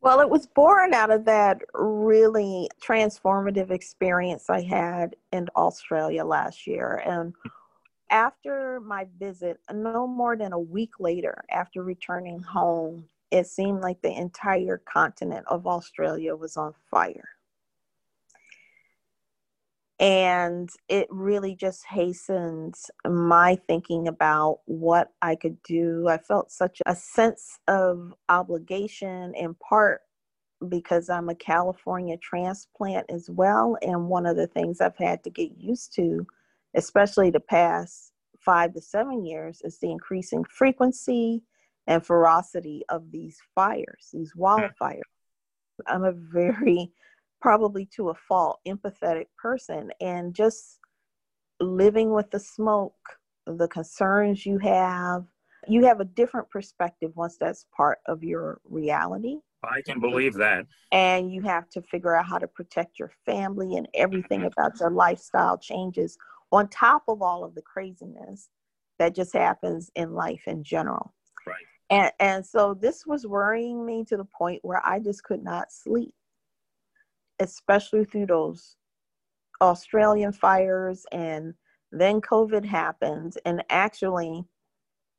Well, 0.00 0.18
it 0.18 0.28
was 0.28 0.44
born 0.44 0.92
out 0.92 1.12
of 1.12 1.24
that 1.26 1.60
really 1.72 2.68
transformative 2.82 3.70
experience 3.70 4.50
I 4.50 4.62
had 4.62 5.14
in 5.32 5.46
Australia 5.54 6.24
last 6.24 6.66
year. 6.66 7.04
And 7.06 7.32
after 8.10 8.80
my 8.80 9.06
visit, 9.20 9.60
no 9.72 10.04
more 10.08 10.36
than 10.36 10.52
a 10.52 10.58
week 10.58 10.98
later, 10.98 11.44
after 11.48 11.84
returning 11.84 12.40
home, 12.40 13.04
it 13.30 13.46
seemed 13.46 13.82
like 13.82 14.02
the 14.02 14.18
entire 14.18 14.78
continent 14.78 15.46
of 15.46 15.68
Australia 15.68 16.34
was 16.34 16.56
on 16.56 16.74
fire 16.90 17.35
and 19.98 20.68
it 20.88 21.06
really 21.10 21.54
just 21.54 21.84
hastened 21.86 22.74
my 23.06 23.58
thinking 23.66 24.08
about 24.08 24.60
what 24.66 25.08
I 25.22 25.36
could 25.36 25.62
do. 25.62 26.06
I 26.08 26.18
felt 26.18 26.50
such 26.50 26.82
a 26.84 26.94
sense 26.94 27.58
of 27.66 28.12
obligation 28.28 29.34
in 29.34 29.54
part 29.54 30.02
because 30.68 31.08
I'm 31.08 31.28
a 31.28 31.34
California 31.34 32.16
transplant 32.18 33.06
as 33.10 33.30
well. 33.30 33.78
And 33.80 34.08
one 34.08 34.26
of 34.26 34.36
the 34.36 34.46
things 34.46 34.80
I've 34.80 34.96
had 34.98 35.24
to 35.24 35.30
get 35.30 35.52
used 35.58 35.94
to, 35.94 36.26
especially 36.74 37.30
the 37.30 37.40
past 37.40 38.12
five 38.38 38.74
to 38.74 38.82
seven 38.82 39.24
years, 39.24 39.62
is 39.64 39.78
the 39.78 39.90
increasing 39.90 40.44
frequency 40.44 41.42
and 41.86 42.04
ferocity 42.04 42.82
of 42.90 43.10
these 43.10 43.38
fires, 43.54 44.10
these 44.12 44.32
hmm. 44.32 44.42
wildfires. 44.42 45.00
I'm 45.86 46.04
a 46.04 46.12
very 46.12 46.90
probably 47.46 47.86
to 47.94 48.08
a 48.08 48.14
fault 48.14 48.58
empathetic 48.66 49.26
person 49.38 49.88
and 50.00 50.34
just 50.34 50.80
living 51.60 52.12
with 52.12 52.28
the 52.32 52.40
smoke 52.40 52.96
the 53.46 53.68
concerns 53.68 54.44
you 54.44 54.58
have 54.58 55.22
you 55.68 55.84
have 55.84 56.00
a 56.00 56.04
different 56.04 56.50
perspective 56.50 57.12
once 57.14 57.36
that's 57.38 57.66
part 57.76 57.98
of 58.06 58.24
your 58.24 58.60
reality. 58.64 59.36
I 59.62 59.80
can 59.82 60.00
believe 60.00 60.34
that. 60.34 60.66
And 60.90 61.32
you 61.32 61.42
have 61.42 61.68
to 61.70 61.82
figure 61.82 62.16
out 62.16 62.26
how 62.26 62.38
to 62.38 62.48
protect 62.48 62.98
your 62.98 63.12
family 63.24 63.76
and 63.76 63.86
everything 63.94 64.40
mm-hmm. 64.40 64.48
about 64.48 64.78
your 64.80 64.90
lifestyle 64.90 65.56
changes 65.56 66.16
on 66.50 66.68
top 66.68 67.04
of 67.06 67.22
all 67.22 67.44
of 67.44 67.54
the 67.54 67.62
craziness 67.62 68.48
that 68.98 69.14
just 69.14 69.32
happens 69.32 69.88
in 69.94 70.14
life 70.14 70.42
in 70.48 70.64
general. 70.64 71.14
Right. 71.46 71.56
And 71.90 72.12
and 72.18 72.44
so 72.44 72.74
this 72.74 73.06
was 73.06 73.24
worrying 73.24 73.86
me 73.86 74.04
to 74.08 74.16
the 74.16 74.26
point 74.36 74.58
where 74.62 74.84
i 74.84 74.98
just 74.98 75.22
could 75.22 75.44
not 75.44 75.70
sleep 75.70 76.12
especially 77.40 78.04
through 78.04 78.26
those 78.26 78.76
Australian 79.60 80.32
fires 80.32 81.06
and 81.12 81.54
then 81.92 82.20
COVID 82.20 82.64
happened. 82.64 83.34
And 83.44 83.62
actually, 83.70 84.44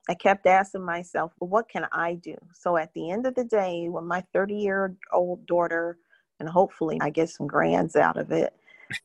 I 0.10 0.14
kept 0.14 0.46
asking 0.46 0.86
myself, 0.86 1.34
well, 1.40 1.50
what 1.50 1.70
can 1.70 1.88
I 1.92 2.16
do? 2.16 2.36
So 2.54 2.78
at 2.78 2.94
the 2.94 3.12
end 3.12 3.26
of 3.26 3.36
the 3.36 3.44
day, 3.44 3.88
when 3.90 4.06
my 4.06 4.24
30 4.34 4.56
year 4.56 4.96
old 5.12 5.46
daughter, 5.46 5.98
and 6.40 6.48
hopefully 6.48 6.98
I 7.02 7.10
get 7.10 7.30
some 7.30 7.48
grands 7.48 7.96
out 7.96 8.18
of 8.18 8.32
it. 8.32 8.54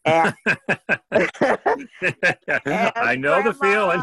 Eh. 0.05 0.33
And, 2.65 2.93
I 2.97 3.17
know 3.17 3.43
the 3.43 3.55
feeling. 3.55 4.03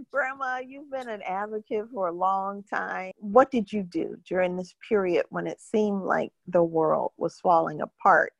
Grandma, 0.10 0.58
you've 0.58 0.90
been 0.90 1.08
an 1.08 1.22
advocate 1.22 1.86
for 1.92 2.08
a 2.08 2.12
long 2.12 2.62
time. 2.62 3.12
What 3.18 3.50
did 3.50 3.72
you 3.72 3.82
do 3.82 4.16
during 4.26 4.56
this 4.56 4.74
period 4.88 5.26
when 5.30 5.46
it 5.46 5.60
seemed 5.60 6.02
like 6.02 6.32
the 6.46 6.62
world 6.62 7.12
was 7.16 7.38
falling 7.40 7.80
apart? 7.80 8.32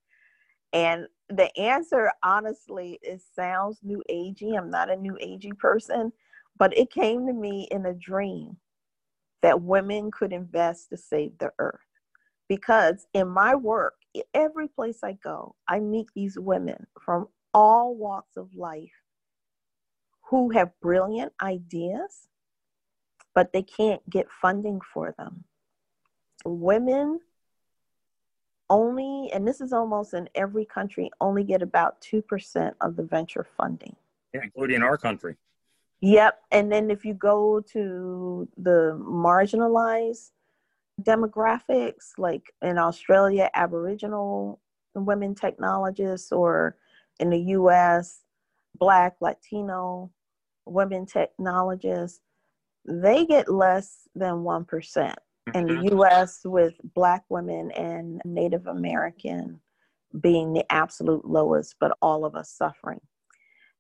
And 0.73 1.07
the 1.29 1.57
answer, 1.59 2.11
honestly, 2.23 2.99
it 3.03 3.21
sounds 3.35 3.81
new 3.83 4.03
agey. 4.11 4.57
I'm 4.57 4.71
not 4.71 4.91
a 4.91 4.97
new 4.97 5.19
agey 5.23 5.57
person, 5.57 6.13
but 6.59 6.77
it 6.77 6.91
came 6.91 7.27
to 7.27 7.33
me 7.33 7.69
in 7.71 7.87
a 7.87 7.95
dream 7.95 8.57
that 9.43 9.63
women 9.63 10.11
could 10.11 10.33
invest 10.33 10.91
to 10.91 10.97
save 10.97 11.39
the 11.39 11.53
earth. 11.59 11.81
Because 12.49 13.07
in 13.13 13.29
my 13.29 13.55
work, 13.55 13.95
every 14.35 14.69
place 14.69 15.01
I 15.03 15.13
go, 15.13 15.55
I 15.69 15.81
meet 15.81 16.09
these 16.15 16.39
women 16.39 16.87
from 17.01 17.29
all 17.53 17.95
walks 17.95 18.37
of 18.37 18.55
life 18.55 18.93
who 20.31 20.51
have 20.51 20.79
brilliant 20.81 21.33
ideas, 21.41 22.29
but 23.35 23.53
they 23.53 23.63
can't 23.63 24.09
get 24.11 24.31
funding 24.31 24.81
for 24.93 25.15
them. 25.17 25.45
Women 26.45 27.21
only, 28.69 29.31
and 29.33 29.47
this 29.47 29.61
is 29.61 29.73
almost 29.73 30.15
in 30.15 30.29
every 30.35 30.65
country, 30.65 31.11
only 31.21 31.45
get 31.45 31.63
about 31.63 32.01
2% 32.01 32.73
of 32.81 32.97
the 32.97 33.03
venture 33.03 33.47
funding. 33.57 33.95
Yeah, 34.35 34.43
including 34.43 34.83
our 34.83 34.97
country. 34.97 35.37
Yep. 36.01 36.43
And 36.51 36.71
then 36.71 36.91
if 36.91 37.05
you 37.05 37.15
go 37.15 37.61
to 37.73 38.49
the 38.57 38.99
marginalized 39.01 40.31
demographics, 41.03 42.13
like 42.19 42.53
in 42.63 42.79
Australia, 42.79 43.51
Aboriginal 43.55 44.61
women 44.95 45.35
technologists, 45.35 46.33
or 46.33 46.77
in 47.21 47.31
the 47.31 47.39
US, 47.39 48.21
Black, 48.79 49.17
Latino 49.21 50.11
women 50.67 51.07
technologists, 51.07 52.21
they 52.87 53.25
get 53.27 53.51
less 53.51 54.09
than 54.15 54.37
1% 54.37 55.15
in 55.55 55.67
the 55.67 55.75
mm-hmm. 55.75 56.01
US 56.01 56.41
with 56.45 56.75
Black 56.95 57.25
women 57.29 57.71
and 57.73 58.21
Native 58.25 58.67
American 58.67 59.61
being 60.21 60.53
the 60.53 60.65
absolute 60.73 61.25
lowest, 61.25 61.77
but 61.79 61.97
all 62.01 62.25
of 62.25 62.35
us 62.35 62.51
suffering. 62.51 63.01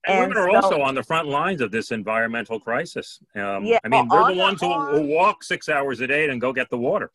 And, 0.06 0.18
and 0.18 0.28
women 0.28 0.36
are 0.36 0.50
so, 0.50 0.56
also 0.56 0.82
on 0.82 0.94
the 0.94 1.02
front 1.02 1.28
lines 1.28 1.60
of 1.60 1.70
this 1.70 1.90
environmental 1.90 2.60
crisis. 2.60 3.20
Um, 3.34 3.64
yeah, 3.64 3.78
I 3.84 3.88
mean, 3.88 4.08
they're 4.08 4.26
the 4.26 4.34
ones 4.34 4.60
who, 4.60 4.72
who 4.72 5.06
walk 5.06 5.42
six 5.42 5.68
hours 5.68 6.00
a 6.00 6.06
day 6.06 6.28
and 6.28 6.40
go 6.40 6.52
get 6.52 6.70
the 6.70 6.78
water. 6.78 7.10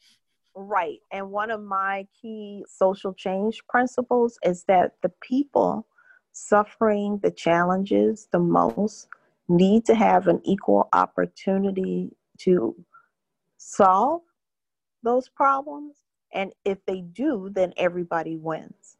Right. 0.55 0.99
And 1.11 1.31
one 1.31 1.51
of 1.51 1.61
my 1.61 2.07
key 2.21 2.65
social 2.67 3.13
change 3.13 3.61
principles 3.69 4.37
is 4.43 4.65
that 4.67 4.93
the 5.01 5.11
people 5.21 5.87
suffering 6.33 7.19
the 7.23 7.31
challenges 7.31 8.27
the 8.31 8.39
most 8.39 9.07
need 9.47 9.85
to 9.85 9.95
have 9.95 10.27
an 10.27 10.41
equal 10.43 10.89
opportunity 10.93 12.15
to 12.39 12.75
solve 13.57 14.21
those 15.03 15.29
problems. 15.29 15.95
And 16.33 16.53
if 16.65 16.77
they 16.85 17.01
do, 17.01 17.49
then 17.53 17.73
everybody 17.77 18.35
wins. 18.35 18.97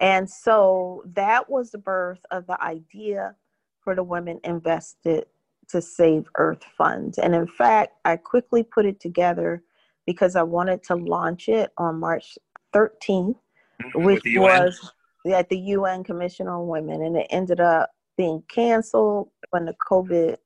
And 0.00 0.28
so 0.28 1.02
that 1.14 1.50
was 1.50 1.70
the 1.70 1.78
birth 1.78 2.20
of 2.30 2.46
the 2.46 2.62
idea 2.62 3.34
for 3.80 3.94
the 3.94 4.02
Women 4.02 4.40
Invested 4.44 5.26
to 5.68 5.82
Save 5.82 6.26
Earth 6.36 6.62
Fund. 6.76 7.16
And 7.22 7.34
in 7.34 7.46
fact, 7.46 7.94
I 8.04 8.16
quickly 8.16 8.62
put 8.62 8.86
it 8.86 9.00
together 9.00 9.62
because 10.06 10.36
I 10.36 10.42
wanted 10.42 10.82
to 10.84 10.94
launch 10.94 11.48
it 11.48 11.70
on 11.76 12.00
March 12.00 12.38
13th, 12.74 12.96
mm-hmm. 13.08 14.04
which 14.04 14.22
was 14.24 14.92
at 15.30 15.48
the 15.48 15.58
UN 15.58 16.04
Commission 16.04 16.48
on 16.48 16.68
Women. 16.68 17.02
And 17.02 17.16
it 17.16 17.26
ended 17.30 17.60
up 17.60 17.90
being 18.16 18.42
canceled 18.48 19.30
when 19.50 19.64
the 19.64 19.76
COVID 19.90 20.36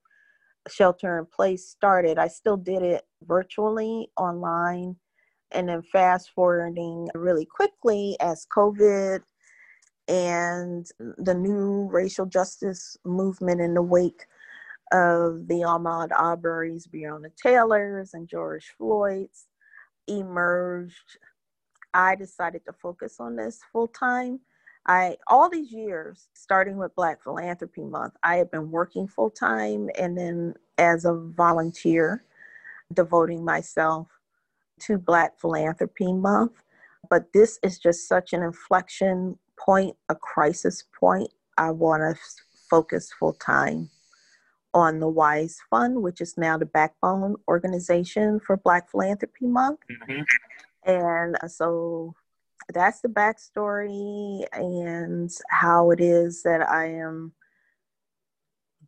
shelter 0.69 1.19
in 1.19 1.27
place 1.27 1.69
started. 1.69 2.19
I 2.19 2.29
still 2.29 2.57
did 2.57 2.83
it 2.83 3.05
virtually 3.27 4.11
online 4.17 4.97
and 5.53 5.69
then 5.69 5.83
fast 5.83 6.31
forwarding 6.35 7.09
really 7.15 7.45
quickly 7.45 8.17
as 8.21 8.47
COVID 8.55 9.21
and 10.09 10.87
the 10.99 11.35
new 11.35 11.89
racial 11.91 12.27
justice 12.27 12.97
movement 13.05 13.61
in 13.61 13.75
the 13.75 13.83
wake 13.83 14.27
of 14.93 15.49
the 15.49 15.63
Ahmaud 15.65 16.11
Arbery's, 16.13 16.87
Breonna 16.87 17.35
Taylor's, 17.37 18.15
and 18.15 18.29
George 18.29 18.73
Floyd's 18.77 19.47
emerged. 20.09 21.19
I 21.95 22.15
decided 22.15 22.65
to 22.67 22.73
focus 22.73 23.17
on 23.21 23.37
this 23.37 23.61
full 23.73 23.89
time. 23.89 24.41
I 24.87 25.17
all 25.29 25.49
these 25.49 25.73
years, 25.73 26.29
starting 26.35 26.77
with 26.77 26.95
Black 26.97 27.23
Philanthropy 27.23 27.85
Month, 27.85 28.15
I 28.23 28.37
have 28.37 28.51
been 28.51 28.71
working 28.71 29.07
full 29.07 29.31
time 29.31 29.89
and 29.99 30.19
then 30.19 30.55
as 30.79 31.05
a 31.05 31.15
volunteer 31.15 32.25
devoting 32.93 33.45
myself 33.45 34.09
to 34.81 34.99
Black 34.99 35.39
Philanthropy 35.41 36.13
Month. 36.13 36.63
But 37.09 37.33
this 37.33 37.59
is 37.63 37.79
just 37.79 38.09
such 38.09 38.33
an 38.33 38.43
inflection 38.43 39.39
point, 39.65 39.97
a 40.09 40.15
crisis 40.15 40.85
point. 40.99 41.31
I 41.59 41.71
want 41.71 42.01
to 42.03 42.21
focus 42.71 43.13
full 43.19 43.35
time 43.35 43.91
on 44.75 45.01
the 45.01 45.09
WISE 45.09 45.59
Fund, 45.71 46.03
which 46.03 46.21
is 46.21 46.39
now 46.39 46.57
the 46.57 46.67
backbone 46.67 47.37
organization 47.49 48.41
for 48.41 48.57
Black 48.57 48.91
Philanthropy 48.91 49.47
Month. 49.47 49.81
Mm-hmm. 49.91 50.91
And 50.91 51.37
uh, 51.43 51.49
so 51.49 52.15
that's 52.73 53.01
the 53.01 53.09
backstory 53.09 54.45
and 54.53 55.31
how 55.51 55.91
it 55.91 56.01
is 56.01 56.43
that 56.43 56.69
I 56.69 56.87
am 56.87 57.33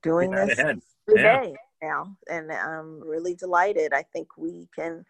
doing 0.03 0.31
this 0.31 0.57
today. 0.57 0.83
Yeah 1.09 1.57
now 1.83 2.17
and 2.31 2.51
i'm 2.51 3.01
really 3.01 3.35
delighted 3.35 3.93
i 3.93 4.03
think 4.03 4.29
we 4.37 4.69
can 4.75 5.05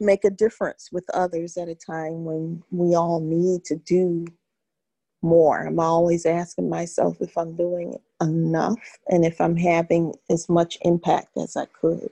make 0.00 0.24
a 0.24 0.30
difference 0.30 0.90
with 0.90 1.04
others 1.14 1.56
at 1.56 1.68
a 1.68 1.74
time 1.74 2.24
when 2.24 2.62
we 2.70 2.94
all 2.94 3.20
need 3.20 3.64
to 3.64 3.76
do 3.76 4.24
more 5.22 5.66
i'm 5.66 5.80
always 5.80 6.26
asking 6.26 6.68
myself 6.68 7.16
if 7.20 7.36
i'm 7.36 7.56
doing 7.56 7.96
enough 8.20 8.78
and 9.08 9.24
if 9.24 9.40
i'm 9.40 9.56
having 9.56 10.12
as 10.30 10.48
much 10.48 10.78
impact 10.82 11.36
as 11.36 11.56
i 11.56 11.64
could 11.66 12.10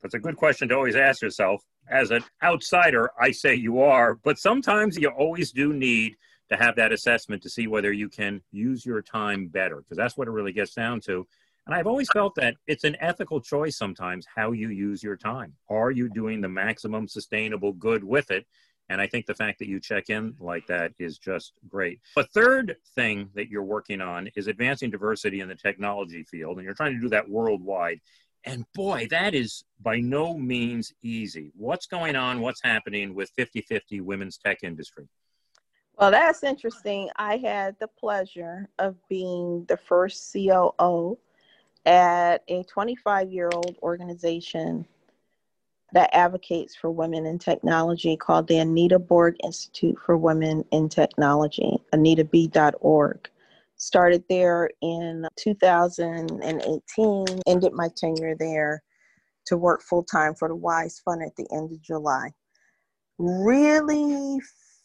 that's 0.00 0.14
a 0.14 0.18
good 0.18 0.36
question 0.36 0.68
to 0.68 0.74
always 0.74 0.96
ask 0.96 1.22
yourself 1.22 1.62
as 1.88 2.10
an 2.10 2.24
outsider 2.42 3.10
i 3.20 3.30
say 3.30 3.54
you 3.54 3.80
are 3.80 4.14
but 4.14 4.38
sometimes 4.38 4.96
you 4.96 5.08
always 5.08 5.52
do 5.52 5.72
need 5.72 6.16
to 6.48 6.56
have 6.56 6.76
that 6.76 6.92
assessment 6.92 7.42
to 7.42 7.48
see 7.48 7.66
whether 7.66 7.92
you 7.92 8.08
can 8.08 8.42
use 8.50 8.84
your 8.84 9.00
time 9.00 9.46
better 9.46 9.76
because 9.76 9.96
that's 9.96 10.16
what 10.16 10.28
it 10.28 10.32
really 10.32 10.52
gets 10.52 10.74
down 10.74 11.00
to 11.00 11.26
and 11.66 11.74
I've 11.74 11.86
always 11.86 12.08
felt 12.10 12.34
that 12.36 12.56
it's 12.66 12.84
an 12.84 12.96
ethical 13.00 13.40
choice 13.40 13.76
sometimes 13.76 14.26
how 14.34 14.50
you 14.52 14.70
use 14.70 15.02
your 15.02 15.16
time. 15.16 15.54
Are 15.68 15.92
you 15.92 16.08
doing 16.08 16.40
the 16.40 16.48
maximum 16.48 17.06
sustainable 17.06 17.72
good 17.72 18.02
with 18.02 18.30
it? 18.32 18.46
And 18.92 19.00
I 19.00 19.06
think 19.06 19.24
the 19.24 19.34
fact 19.34 19.58
that 19.60 19.68
you 19.68 19.80
check 19.80 20.10
in 20.10 20.34
like 20.38 20.66
that 20.66 20.92
is 20.98 21.16
just 21.16 21.54
great. 21.66 22.00
A 22.18 22.24
third 22.24 22.76
thing 22.94 23.30
that 23.34 23.48
you're 23.48 23.62
working 23.62 24.02
on 24.02 24.28
is 24.36 24.48
advancing 24.48 24.90
diversity 24.90 25.40
in 25.40 25.48
the 25.48 25.54
technology 25.54 26.24
field, 26.24 26.58
and 26.58 26.64
you're 26.66 26.74
trying 26.74 26.94
to 26.94 27.00
do 27.00 27.08
that 27.08 27.26
worldwide. 27.26 28.00
And 28.44 28.66
boy, 28.74 29.06
that 29.10 29.34
is 29.34 29.64
by 29.80 30.00
no 30.00 30.36
means 30.36 30.92
easy. 31.02 31.52
What's 31.56 31.86
going 31.86 32.16
on? 32.16 32.42
What's 32.42 32.60
happening 32.62 33.14
with 33.14 33.30
50 33.30 33.62
50 33.62 34.02
women's 34.02 34.36
tech 34.36 34.58
industry? 34.62 35.08
Well, 35.96 36.10
that's 36.10 36.42
interesting. 36.42 37.08
I 37.16 37.38
had 37.38 37.76
the 37.80 37.88
pleasure 37.88 38.68
of 38.78 38.96
being 39.08 39.64
the 39.68 39.78
first 39.78 40.34
COO 40.34 41.16
at 41.86 42.42
a 42.48 42.62
25 42.64 43.32
year 43.32 43.48
old 43.54 43.76
organization 43.82 44.86
that 45.92 46.10
advocates 46.14 46.74
for 46.74 46.90
women 46.90 47.26
in 47.26 47.38
technology 47.38 48.16
called 48.16 48.48
the 48.48 48.58
Anita 48.58 48.98
Borg 48.98 49.36
Institute 49.44 49.98
for 50.04 50.16
Women 50.16 50.64
in 50.72 50.88
Technology, 50.88 51.78
anitab.org. 51.92 53.28
Started 53.76 54.24
there 54.28 54.70
in 54.80 55.26
2018, 55.36 57.26
ended 57.46 57.72
my 57.72 57.88
tenure 57.96 58.36
there 58.38 58.82
to 59.46 59.56
work 59.56 59.82
full 59.82 60.04
time 60.04 60.34
for 60.34 60.48
the 60.48 60.54
WISE 60.54 61.00
Fund 61.04 61.22
at 61.22 61.34
the 61.36 61.46
end 61.52 61.72
of 61.72 61.82
July. 61.82 62.30
Really 63.18 64.38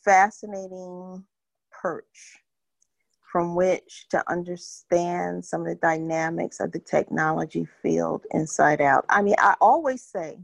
fascinating 0.04 1.24
perch 1.72 2.42
from 3.32 3.56
which 3.56 4.08
to 4.10 4.24
understand 4.32 5.46
some 5.46 5.62
of 5.62 5.68
the 5.68 5.76
dynamics 5.76 6.60
of 6.60 6.72
the 6.72 6.80
technology 6.80 7.68
field 7.82 8.26
inside 8.32 8.82
out. 8.82 9.06
I 9.10 9.22
mean, 9.22 9.36
I 9.38 9.56
always 9.62 10.02
say, 10.02 10.40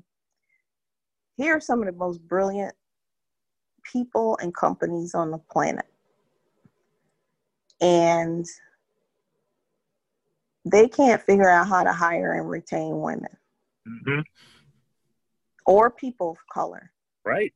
here 1.37 1.57
are 1.57 1.61
some 1.61 1.79
of 1.79 1.85
the 1.85 1.93
most 1.93 2.19
brilliant 2.27 2.73
people 3.91 4.37
and 4.41 4.53
companies 4.53 5.13
on 5.13 5.31
the 5.31 5.37
planet. 5.37 5.85
And 7.81 8.45
they 10.65 10.87
can't 10.87 11.21
figure 11.21 11.49
out 11.49 11.67
how 11.67 11.83
to 11.83 11.91
hire 11.91 12.33
and 12.33 12.49
retain 12.49 13.01
women 13.01 13.35
mm-hmm. 13.87 14.21
or 15.65 15.91
people 15.91 16.31
of 16.31 16.37
color. 16.51 16.91
Right 17.25 17.53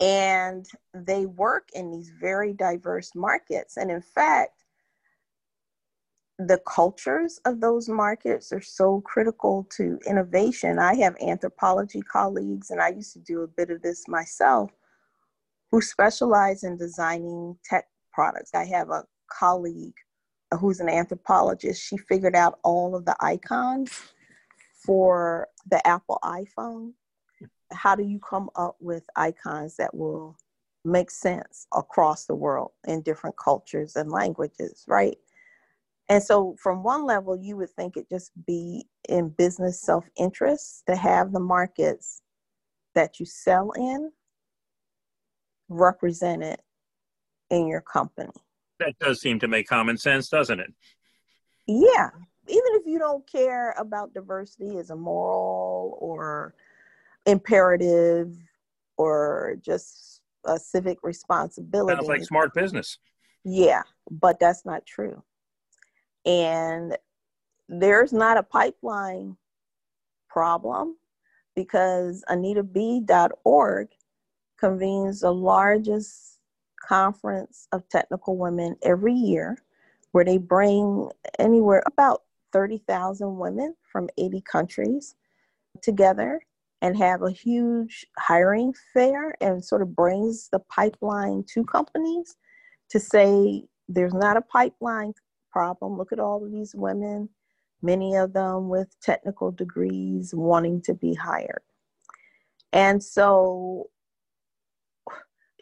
and 0.00 0.66
they 0.92 1.26
work 1.26 1.68
in 1.74 1.90
these 1.90 2.10
very 2.10 2.52
diverse 2.52 3.14
markets. 3.14 3.76
And 3.76 3.90
in 3.90 4.02
fact, 4.02 4.55
the 6.38 6.60
cultures 6.66 7.40
of 7.44 7.60
those 7.60 7.88
markets 7.88 8.52
are 8.52 8.60
so 8.60 9.00
critical 9.02 9.66
to 9.76 9.98
innovation. 10.06 10.78
I 10.78 10.94
have 10.96 11.16
anthropology 11.20 12.02
colleagues, 12.02 12.70
and 12.70 12.80
I 12.80 12.90
used 12.90 13.14
to 13.14 13.20
do 13.20 13.42
a 13.42 13.48
bit 13.48 13.70
of 13.70 13.82
this 13.82 14.06
myself, 14.06 14.70
who 15.70 15.80
specialize 15.80 16.62
in 16.62 16.76
designing 16.76 17.56
tech 17.64 17.86
products. 18.12 18.50
I 18.54 18.64
have 18.66 18.90
a 18.90 19.04
colleague 19.30 19.96
who's 20.60 20.80
an 20.80 20.88
anthropologist. 20.88 21.82
She 21.82 21.96
figured 21.96 22.36
out 22.36 22.58
all 22.62 22.94
of 22.94 23.04
the 23.04 23.16
icons 23.20 23.90
for 24.84 25.48
the 25.68 25.84
Apple 25.86 26.18
iPhone 26.22 26.92
how 27.72 27.94
do 27.94 28.04
you 28.04 28.18
come 28.18 28.48
up 28.56 28.76
with 28.80 29.04
icons 29.16 29.76
that 29.76 29.94
will 29.94 30.36
make 30.84 31.10
sense 31.10 31.66
across 31.74 32.26
the 32.26 32.34
world 32.34 32.70
in 32.86 33.02
different 33.02 33.36
cultures 33.36 33.96
and 33.96 34.10
languages, 34.10 34.84
right? 34.86 35.16
And 36.08 36.22
so, 36.22 36.54
from 36.60 36.82
one 36.82 37.04
level, 37.04 37.36
you 37.36 37.56
would 37.56 37.70
think 37.70 37.96
it 37.96 38.08
just 38.08 38.30
be 38.46 38.86
in 39.08 39.30
business 39.30 39.80
self 39.80 40.04
interest 40.16 40.84
to 40.86 40.94
have 40.94 41.32
the 41.32 41.40
markets 41.40 42.22
that 42.94 43.18
you 43.18 43.26
sell 43.26 43.72
in 43.72 44.12
represented 45.68 46.58
in 47.50 47.66
your 47.66 47.80
company. 47.80 48.30
That 48.78 48.94
does 49.00 49.20
seem 49.20 49.40
to 49.40 49.48
make 49.48 49.66
common 49.66 49.96
sense, 49.96 50.28
doesn't 50.28 50.60
it? 50.60 50.72
Yeah. 51.66 52.10
Even 52.48 52.70
if 52.74 52.82
you 52.86 52.98
don't 52.98 53.28
care 53.30 53.74
about 53.76 54.14
diversity 54.14 54.78
as 54.78 54.90
a 54.90 54.96
moral 54.96 55.98
or 56.00 56.54
imperative 57.26 58.36
or 58.96 59.56
just 59.60 60.20
a 60.44 60.58
civic 60.58 60.98
responsibility. 61.02 61.96
Sounds 61.96 62.08
like 62.08 62.24
smart 62.24 62.54
business. 62.54 62.98
Yeah, 63.44 63.82
but 64.10 64.38
that's 64.38 64.64
not 64.64 64.86
true. 64.86 65.22
And 66.26 66.96
there's 67.68 68.12
not 68.12 68.36
a 68.36 68.42
pipeline 68.42 69.36
problem 70.28 70.96
because 71.54 72.22
AnitaB.org 72.28 73.88
convenes 74.58 75.20
the 75.20 75.32
largest 75.32 76.38
conference 76.86 77.68
of 77.72 77.88
technical 77.88 78.36
women 78.36 78.76
every 78.82 79.14
year 79.14 79.56
where 80.12 80.24
they 80.24 80.38
bring 80.38 81.08
anywhere 81.38 81.82
about 81.86 82.22
30,000 82.52 83.36
women 83.36 83.74
from 83.90 84.08
80 84.18 84.40
countries 84.42 85.14
together 85.82 86.40
and 86.82 86.96
have 86.96 87.22
a 87.22 87.30
huge 87.30 88.06
hiring 88.18 88.74
fair 88.92 89.34
and 89.40 89.64
sort 89.64 89.82
of 89.82 89.96
brings 89.96 90.48
the 90.50 90.58
pipeline 90.58 91.44
to 91.48 91.64
companies 91.64 92.36
to 92.90 93.00
say 93.00 93.64
there's 93.88 94.14
not 94.14 94.36
a 94.36 94.42
pipeline 94.42 95.12
problem. 95.56 95.96
Look 95.96 96.12
at 96.12 96.20
all 96.20 96.44
of 96.44 96.52
these 96.52 96.74
women, 96.74 97.30
many 97.80 98.14
of 98.14 98.34
them 98.34 98.68
with 98.68 98.94
technical 99.00 99.50
degrees 99.50 100.34
wanting 100.34 100.82
to 100.82 100.92
be 100.92 101.14
hired. 101.14 101.62
And 102.74 103.02
so 103.02 103.88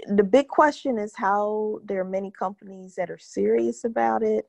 the 0.09 0.25
big 0.25 0.49
question 0.49 0.99
is 0.99 1.13
how 1.15 1.79
there 1.85 2.01
are 2.01 2.11
many 2.19 2.33
companies 2.37 2.97
that 2.97 3.09
are 3.09 3.19
serious 3.19 3.85
about 3.85 4.25
it 4.25 4.49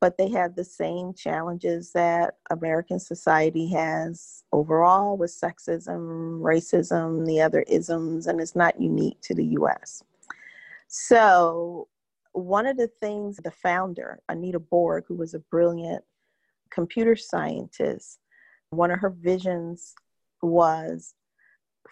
but 0.00 0.16
they 0.16 0.28
have 0.28 0.54
the 0.54 0.64
same 0.64 1.12
challenges 1.12 1.90
that 1.92 2.36
American 2.50 3.00
society 3.00 3.68
has 3.68 4.44
overall 4.52 5.16
with 5.16 5.30
sexism, 5.30 6.40
racism, 6.40 7.26
the 7.26 7.40
other 7.40 7.62
isms, 7.66 8.28
and 8.28 8.40
it's 8.40 8.54
not 8.54 8.80
unique 8.80 9.20
to 9.22 9.34
the 9.34 9.44
US. 9.58 10.02
So, 10.86 11.88
one 12.38 12.66
of 12.66 12.76
the 12.76 12.90
things 13.00 13.36
the 13.36 13.50
founder, 13.50 14.20
Anita 14.28 14.58
Borg, 14.58 15.04
who 15.06 15.14
was 15.14 15.34
a 15.34 15.38
brilliant 15.38 16.04
computer 16.70 17.16
scientist, 17.16 18.18
one 18.70 18.90
of 18.90 19.00
her 19.00 19.10
visions 19.10 19.94
was 20.42 21.14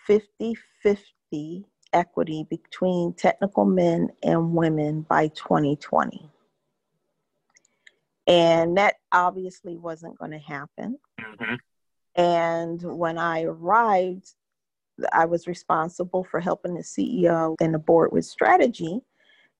50 0.06 0.56
50 0.82 1.64
equity 1.92 2.46
between 2.48 3.12
technical 3.14 3.64
men 3.64 4.10
and 4.22 4.54
women 4.54 5.02
by 5.02 5.28
2020. 5.28 6.30
And 8.26 8.76
that 8.76 8.96
obviously 9.12 9.76
wasn't 9.76 10.18
going 10.18 10.32
to 10.32 10.38
happen. 10.38 10.98
Mm-hmm. 11.20 11.54
And 12.16 12.82
when 12.82 13.18
I 13.18 13.42
arrived, 13.42 14.34
I 15.12 15.26
was 15.26 15.46
responsible 15.46 16.24
for 16.24 16.40
helping 16.40 16.74
the 16.74 16.82
CEO 16.82 17.54
and 17.60 17.74
the 17.74 17.78
board 17.78 18.10
with 18.12 18.24
strategy. 18.24 19.00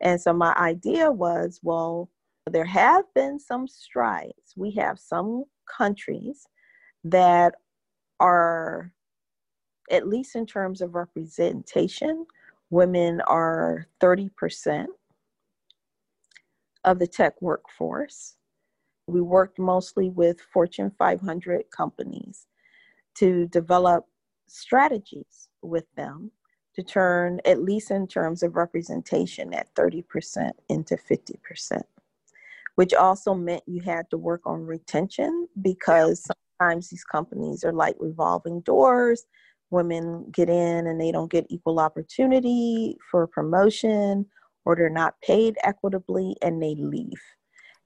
And 0.00 0.20
so 0.20 0.32
my 0.32 0.54
idea 0.54 1.10
was 1.10 1.60
well, 1.62 2.10
there 2.50 2.64
have 2.64 3.04
been 3.14 3.38
some 3.38 3.66
strides. 3.66 4.54
We 4.56 4.72
have 4.72 4.98
some 4.98 5.44
countries 5.66 6.46
that 7.04 7.54
are, 8.20 8.92
at 9.90 10.08
least 10.08 10.36
in 10.36 10.46
terms 10.46 10.80
of 10.80 10.94
representation, 10.94 12.26
women 12.70 13.20
are 13.22 13.88
30% 14.00 14.86
of 16.84 16.98
the 16.98 17.06
tech 17.06 17.40
workforce. 17.42 18.36
We 19.06 19.20
worked 19.20 19.58
mostly 19.58 20.10
with 20.10 20.40
Fortune 20.52 20.92
500 20.98 21.64
companies 21.70 22.46
to 23.16 23.46
develop 23.48 24.06
strategies 24.46 25.48
with 25.62 25.84
them 25.96 26.30
to 26.76 26.82
turn, 26.82 27.40
at 27.44 27.62
least 27.62 27.90
in 27.90 28.06
terms 28.06 28.42
of 28.42 28.54
representation, 28.54 29.52
at 29.54 29.74
30% 29.74 30.50
into 30.68 30.96
50%, 30.96 31.82
which 32.76 32.94
also 32.94 33.34
meant 33.34 33.62
you 33.66 33.80
had 33.82 34.08
to 34.10 34.18
work 34.18 34.42
on 34.44 34.64
retention 34.64 35.48
because 35.62 36.28
sometimes 36.60 36.88
these 36.88 37.04
companies 37.04 37.64
are 37.64 37.72
like 37.72 37.96
revolving 37.98 38.60
doors. 38.60 39.24
Women 39.70 40.30
get 40.30 40.48
in 40.48 40.86
and 40.86 41.00
they 41.00 41.10
don't 41.10 41.30
get 41.30 41.46
equal 41.48 41.80
opportunity 41.80 42.96
for 43.10 43.26
promotion 43.26 44.26
or 44.64 44.76
they're 44.76 44.90
not 44.90 45.14
paid 45.22 45.56
equitably 45.64 46.36
and 46.42 46.62
they 46.62 46.74
leave. 46.74 47.20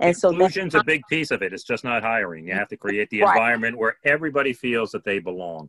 And 0.01 0.17
Inclusion's 0.17 0.73
so 0.73 0.81
a 0.81 0.85
big 0.85 1.03
piece 1.09 1.31
of 1.31 1.43
it. 1.43 1.53
It's 1.53 1.63
just 1.63 1.85
not 1.85 2.03
hiring. 2.03 2.49
You 2.49 2.55
have 2.55 2.69
to 2.69 2.77
create 2.77 3.11
the 3.11 3.23
right. 3.23 3.37
environment 3.37 3.79
where 3.79 3.99
everybody 4.05 4.55
feels 4.55 4.91
that 4.93 5.05
they 5.05 5.19
belong. 5.19 5.69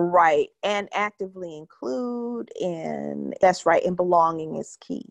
Right. 0.00 0.48
And 0.62 0.88
actively 0.92 1.56
include 1.56 2.50
and 2.60 3.34
that's 3.40 3.66
right. 3.66 3.84
And 3.84 3.96
belonging 3.96 4.54
is 4.54 4.78
key. 4.80 5.04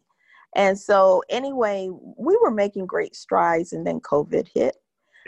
And 0.56 0.80
so 0.80 1.24
anyway, 1.30 1.90
we 2.18 2.38
were 2.42 2.52
making 2.52 2.86
great 2.86 3.14
strides 3.14 3.74
and 3.74 3.86
then 3.86 4.00
COVID 4.00 4.48
hit. 4.56 4.78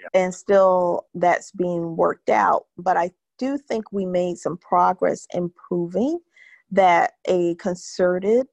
Yeah. 0.02 0.22
And 0.22 0.34
still 0.34 1.08
that's 1.13 1.52
being 1.52 1.98
worked 1.98 2.30
out. 2.30 2.67
But 2.78 2.95
I 2.95 3.12
do 3.38 3.58
think 3.58 3.91
we 3.91 4.06
made 4.06 4.38
some 4.38 4.56
progress 4.58 5.28
in 5.34 5.52
proving 5.67 6.19
that 6.72 7.15
a 7.28 7.56
concerted 7.56 8.48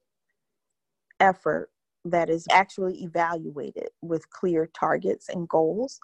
effort 1.21 1.69
that 2.03 2.29
is 2.29 2.47
actually 2.51 3.01
evaluated 3.01 3.87
with 4.01 4.29
clear 4.29 4.69
targets 4.77 5.29
and 5.29 5.47
goals, 5.47 6.01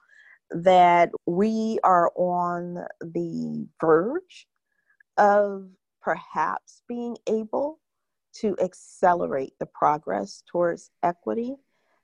that 0.49 1.11
we 1.25 1.77
are 1.83 2.09
on 2.15 2.85
the 3.01 3.67
verge 3.81 4.47
of 5.17 5.69
perhaps 6.01 6.81
being 6.87 7.17
able 7.27 7.79
to 8.33 8.55
accelerate 8.59 9.53
the 9.59 9.65
progress 9.65 10.43
towards 10.47 10.89
equity. 11.03 11.55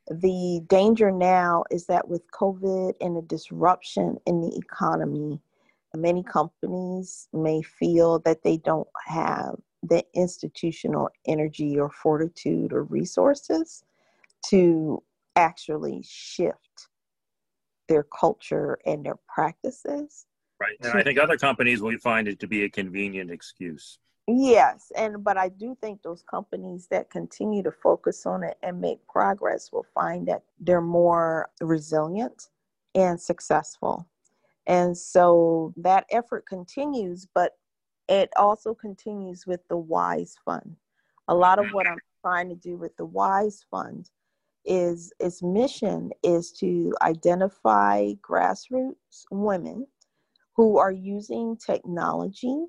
The 0.09 0.61
danger 0.67 1.11
now 1.11 1.63
is 1.71 1.85
that 1.87 2.07
with 2.07 2.29
COVID 2.31 2.93
and 3.01 3.17
a 3.17 3.21
disruption 3.21 4.17
in 4.25 4.41
the 4.41 4.55
economy, 4.55 5.41
many 5.95 6.23
companies 6.23 7.27
may 7.33 7.61
feel 7.61 8.19
that 8.19 8.43
they 8.43 8.57
don't 8.57 8.87
have 9.07 9.55
the 9.81 10.03
institutional 10.13 11.09
energy 11.25 11.79
or 11.79 11.89
fortitude 11.89 12.73
or 12.73 12.83
resources 12.83 13.83
to 14.49 15.01
actually 15.35 16.03
shift 16.03 16.87
their 17.87 18.03
culture 18.03 18.77
and 18.85 19.05
their 19.05 19.17
practices. 19.27 20.25
Right. 20.59 20.75
And 20.81 20.93
I 20.93 21.03
think 21.03 21.19
other 21.19 21.37
companies 21.37 21.81
will 21.81 21.97
find 21.97 22.27
it 22.27 22.39
to 22.39 22.47
be 22.47 22.63
a 22.63 22.69
convenient 22.69 23.31
excuse. 23.31 23.99
Yes, 24.31 24.91
and 24.95 25.23
but 25.23 25.37
I 25.37 25.49
do 25.49 25.75
think 25.81 26.03
those 26.03 26.21
companies 26.21 26.87
that 26.91 27.09
continue 27.09 27.63
to 27.63 27.71
focus 27.71 28.27
on 28.27 28.43
it 28.43 28.57
and 28.61 28.79
make 28.79 28.99
progress 29.07 29.71
will 29.71 29.87
find 29.95 30.27
that 30.27 30.43
they're 30.59 30.81
more 30.81 31.49
resilient 31.61 32.49
and 32.93 33.19
successful. 33.19 34.07
And 34.67 34.95
so 34.95 35.73
that 35.77 36.05
effort 36.11 36.45
continues, 36.45 37.25
but 37.33 37.53
it 38.07 38.29
also 38.37 38.75
continues 38.75 39.47
with 39.47 39.67
the 39.67 39.77
WISE 39.77 40.35
Fund. 40.45 40.75
A 41.27 41.33
lot 41.33 41.57
of 41.57 41.71
what 41.71 41.87
I'm 41.87 41.97
trying 42.23 42.49
to 42.49 42.55
do 42.55 42.77
with 42.77 42.95
the 42.97 43.05
WISE 43.05 43.65
Fund 43.71 44.11
is 44.63 45.11
its 45.19 45.41
mission 45.41 46.11
is 46.21 46.51
to 46.51 46.93
identify 47.01 48.13
grassroots 48.21 49.25
women 49.31 49.87
who 50.59 50.77
are 50.77 50.91
using 50.91 51.55
technology 51.55 52.65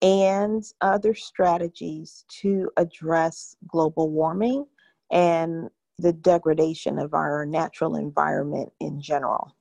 and 0.00 0.64
other 0.80 1.12
strategies 1.12 2.24
to 2.30 2.70
address 2.78 3.56
global 3.68 4.08
warming 4.08 4.64
and 5.10 5.68
the 5.98 6.14
degradation 6.14 6.98
of 6.98 7.12
our 7.12 7.44
natural 7.44 7.96
environment 7.96 8.72
in 8.80 9.02
general. 9.02 9.54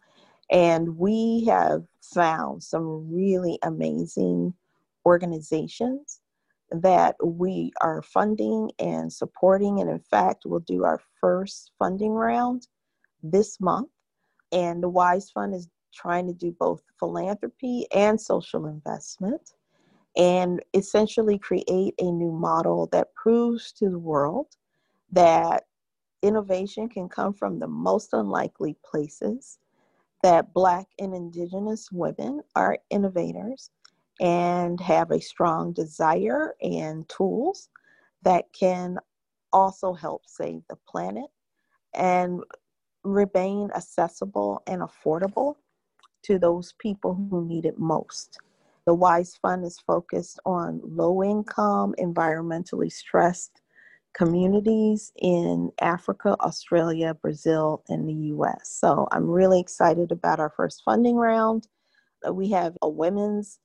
And 0.50 0.96
we 0.96 1.44
have 1.50 1.84
found 2.02 2.64
some 2.64 3.14
really 3.14 3.60
amazing 3.64 4.54
organizations 5.06 6.22
that 6.72 7.18
we 7.22 7.74
are 7.82 8.02
funding 8.02 8.72
and 8.80 9.12
supporting. 9.12 9.82
And 9.82 9.90
in 9.90 10.00
fact, 10.00 10.44
we'll 10.46 10.62
do 10.62 10.86
our 10.86 11.02
first 11.20 11.72
funding 11.78 12.14
round 12.14 12.70
this 13.22 13.60
month. 13.60 13.90
And 14.54 14.82
the 14.82 14.88
WISE 14.88 15.30
Fund 15.32 15.54
is 15.54 15.68
trying 15.94 16.28
to 16.28 16.34
do 16.34 16.52
both 16.60 16.82
philanthropy 17.00 17.86
and 17.94 18.20
social 18.20 18.68
investment 18.68 19.54
and 20.18 20.62
essentially 20.74 21.38
create 21.38 21.94
a 22.00 22.12
new 22.12 22.32
model 22.32 22.88
that 22.92 23.14
proves 23.14 23.72
to 23.72 23.90
the 23.90 24.00
world 24.00 24.48
that 25.12 25.66
innovation 26.22 26.90
can 26.90 27.08
come 27.08 27.34
from 27.34 27.60
the 27.60 27.68
most 27.68 28.14
unlikely 28.14 28.76
places 28.84 29.60
that 30.22 30.54
Black 30.54 30.88
and 31.00 31.14
Indigenous 31.14 31.92
women 31.92 32.42
are 32.56 32.78
innovators 32.90 33.72
and 34.20 34.80
have 34.82 35.12
a 35.12 35.22
strong 35.22 35.72
desire 35.72 36.56
and 36.62 37.08
tools 37.08 37.70
that 38.24 38.46
can 38.52 38.98
also 39.54 39.94
help 39.94 40.24
save 40.28 40.62
the 40.70 40.76
planet 40.88 41.28
and 41.94 42.42
remain 43.04 43.70
accessible 43.76 44.62
and 44.68 44.82
affordable 44.82 45.56
to 46.24 46.40
those 46.40 46.74
people 46.80 47.16
who 47.30 47.46
need 47.46 47.66
it 47.66 47.78
most. 47.78 48.38
The 48.86 48.94
WISE 48.94 49.36
Fund 49.42 49.66
is 49.66 49.80
focused 49.80 50.40
on 50.46 50.82
low 50.84 51.24
income, 51.24 51.94
environmentally 52.00 52.92
stressed 52.92 53.62
communities 54.14 55.12
in 55.22 55.72
Africa, 55.80 56.36
Australia, 56.42 57.14
Brazil, 57.14 57.84
and 57.90 58.08
the 58.08 58.34
US. 58.36 58.70
So 58.80 59.08
I'm 59.12 59.30
really 59.30 59.60
excited 59.60 60.12
about 60.12 60.40
our 60.40 60.50
first 60.50 60.82
funding 60.84 61.16
round. 61.16 61.68
Uh, 62.28 62.34
we 62.34 62.50
have 62.50 62.76
a 62.82 62.90
women's 62.90 63.60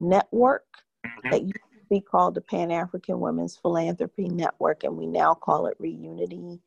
network 0.00 0.64
mm-hmm. 1.06 1.30
that 1.30 1.42
used 1.42 1.54
to 1.54 1.86
be 1.90 2.00
called 2.00 2.34
the 2.34 2.40
Pan 2.40 2.70
African 2.70 3.20
Women's 3.20 3.56
Philanthropy 3.56 4.28
Network, 4.28 4.84
and 4.84 4.96
we 4.96 5.06
now 5.06 5.34
call 5.34 5.66
it 5.66 5.80
Reunity. 5.80 6.58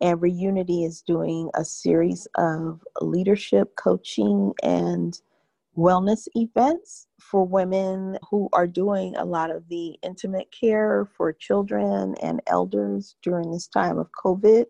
And 0.00 0.20
Reunity 0.20 0.86
is 0.86 1.02
doing 1.02 1.50
a 1.54 1.64
series 1.64 2.28
of 2.36 2.84
leadership 3.00 3.74
coaching 3.76 4.52
and 4.62 5.20
wellness 5.76 6.28
events 6.34 7.08
for 7.20 7.44
women 7.44 8.18
who 8.28 8.48
are 8.52 8.66
doing 8.66 9.16
a 9.16 9.24
lot 9.24 9.50
of 9.50 9.68
the 9.68 9.96
intimate 10.02 10.48
care 10.52 11.08
for 11.16 11.32
children 11.32 12.14
and 12.22 12.40
elders 12.46 13.16
during 13.22 13.50
this 13.50 13.66
time 13.68 13.98
of 13.98 14.08
COVID, 14.12 14.66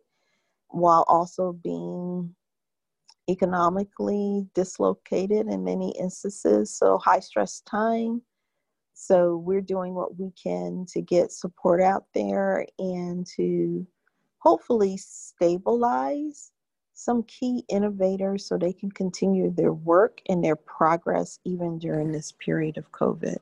while 0.69 1.05
also 1.09 1.53
being 1.53 2.35
economically 3.29 4.47
dislocated 4.55 5.47
in 5.47 5.63
many 5.63 5.95
instances. 5.99 6.75
So, 6.75 6.99
high 6.99 7.21
stress 7.21 7.61
time. 7.67 8.23
So, 8.95 9.37
we're 9.37 9.61
doing 9.61 9.95
what 9.95 10.19
we 10.19 10.31
can 10.43 10.87
to 10.93 11.03
get 11.03 11.33
support 11.33 11.83
out 11.83 12.05
there 12.15 12.67
and 12.79 13.27
to 13.37 13.87
hopefully 14.39 14.97
stabilize 14.97 16.53
some 16.95 17.23
key 17.25 17.65
innovators 17.69 18.45
so 18.45 18.59
they 18.59 18.73
can 18.73 18.91
continue 18.91 19.51
their 19.51 19.73
work 19.73 20.21
and 20.29 20.43
their 20.43 20.57
progress 20.57 21.39
even 21.45 21.79
during 21.79 22.11
this 22.11 22.33
period 22.33 22.77
of 22.77 22.91
COVID. 22.91 23.39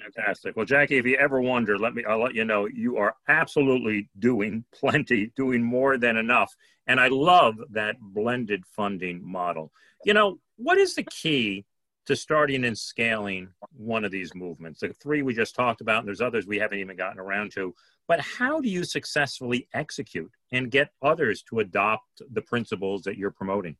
Fantastic. 0.00 0.56
Well, 0.56 0.66
Jackie, 0.66 0.98
if 0.98 1.06
you 1.06 1.16
ever 1.16 1.40
wonder, 1.40 1.78
let 1.78 1.94
me, 1.94 2.04
I'll 2.04 2.22
let 2.22 2.34
you 2.34 2.44
know 2.44 2.66
you 2.66 2.96
are 2.96 3.14
absolutely 3.28 4.08
doing 4.18 4.64
plenty, 4.72 5.32
doing 5.36 5.62
more 5.62 5.98
than 5.98 6.16
enough. 6.16 6.54
And 6.86 7.00
I 7.00 7.08
love 7.08 7.56
that 7.70 7.96
blended 8.00 8.64
funding 8.66 9.20
model. 9.24 9.72
You 10.04 10.14
know, 10.14 10.38
what 10.56 10.78
is 10.78 10.94
the 10.94 11.04
key 11.04 11.64
to 12.06 12.16
starting 12.16 12.64
and 12.64 12.76
scaling 12.76 13.48
one 13.76 14.04
of 14.04 14.10
these 14.10 14.34
movements? 14.34 14.80
The 14.80 14.92
three 14.94 15.22
we 15.22 15.34
just 15.34 15.54
talked 15.54 15.80
about, 15.80 16.00
and 16.00 16.08
there's 16.08 16.20
others 16.20 16.46
we 16.46 16.58
haven't 16.58 16.78
even 16.78 16.96
gotten 16.96 17.20
around 17.20 17.52
to. 17.52 17.74
But 18.08 18.20
how 18.20 18.60
do 18.60 18.68
you 18.68 18.84
successfully 18.84 19.68
execute 19.74 20.32
and 20.52 20.70
get 20.70 20.90
others 21.02 21.42
to 21.50 21.60
adopt 21.60 22.22
the 22.32 22.42
principles 22.42 23.02
that 23.02 23.16
you're 23.16 23.30
promoting? 23.30 23.76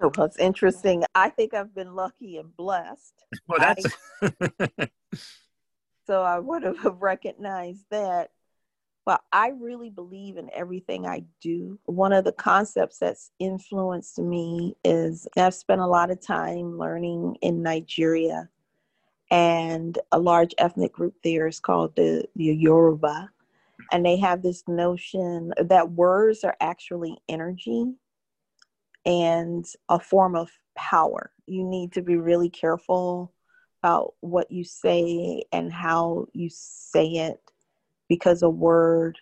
Oh, 0.00 0.10
well, 0.16 0.26
it's 0.26 0.38
interesting. 0.38 1.04
I 1.14 1.28
think 1.30 1.54
I've 1.54 1.74
been 1.74 1.94
lucky 1.94 2.38
and 2.38 2.54
blessed. 2.56 3.24
Well, 3.46 3.58
that's. 3.58 3.86
I, 4.22 4.88
so 6.06 6.22
I 6.22 6.38
would 6.38 6.62
have 6.62 7.00
recognized 7.00 7.84
that. 7.90 8.30
I 9.32 9.48
really 9.58 9.90
believe 9.90 10.36
in 10.36 10.50
everything 10.54 11.06
I 11.06 11.24
do. 11.40 11.78
One 11.86 12.12
of 12.12 12.24
the 12.24 12.32
concepts 12.32 12.98
that's 12.98 13.30
influenced 13.38 14.18
me 14.18 14.76
is 14.84 15.26
I've 15.36 15.54
spent 15.54 15.80
a 15.80 15.86
lot 15.86 16.10
of 16.10 16.20
time 16.20 16.78
learning 16.78 17.36
in 17.40 17.62
Nigeria 17.62 18.48
and 19.30 19.98
a 20.12 20.18
large 20.18 20.54
ethnic 20.58 20.92
group 20.92 21.14
there 21.22 21.46
is 21.46 21.60
called 21.60 21.94
the, 21.96 22.26
the 22.36 22.46
Yoruba. 22.46 23.30
And 23.92 24.04
they 24.04 24.16
have 24.18 24.42
this 24.42 24.62
notion 24.68 25.52
that 25.58 25.92
words 25.92 26.44
are 26.44 26.56
actually 26.60 27.18
energy 27.28 27.86
and 29.06 29.64
a 29.88 29.98
form 29.98 30.36
of 30.36 30.50
power. 30.76 31.32
You 31.46 31.64
need 31.64 31.92
to 31.92 32.02
be 32.02 32.16
really 32.16 32.50
careful 32.50 33.32
about 33.82 34.14
what 34.20 34.50
you 34.52 34.62
say 34.62 35.44
and 35.52 35.72
how 35.72 36.26
you 36.32 36.48
say 36.50 37.06
it 37.06 37.40
because 38.10 38.42
a 38.42 38.50
word 38.50 39.20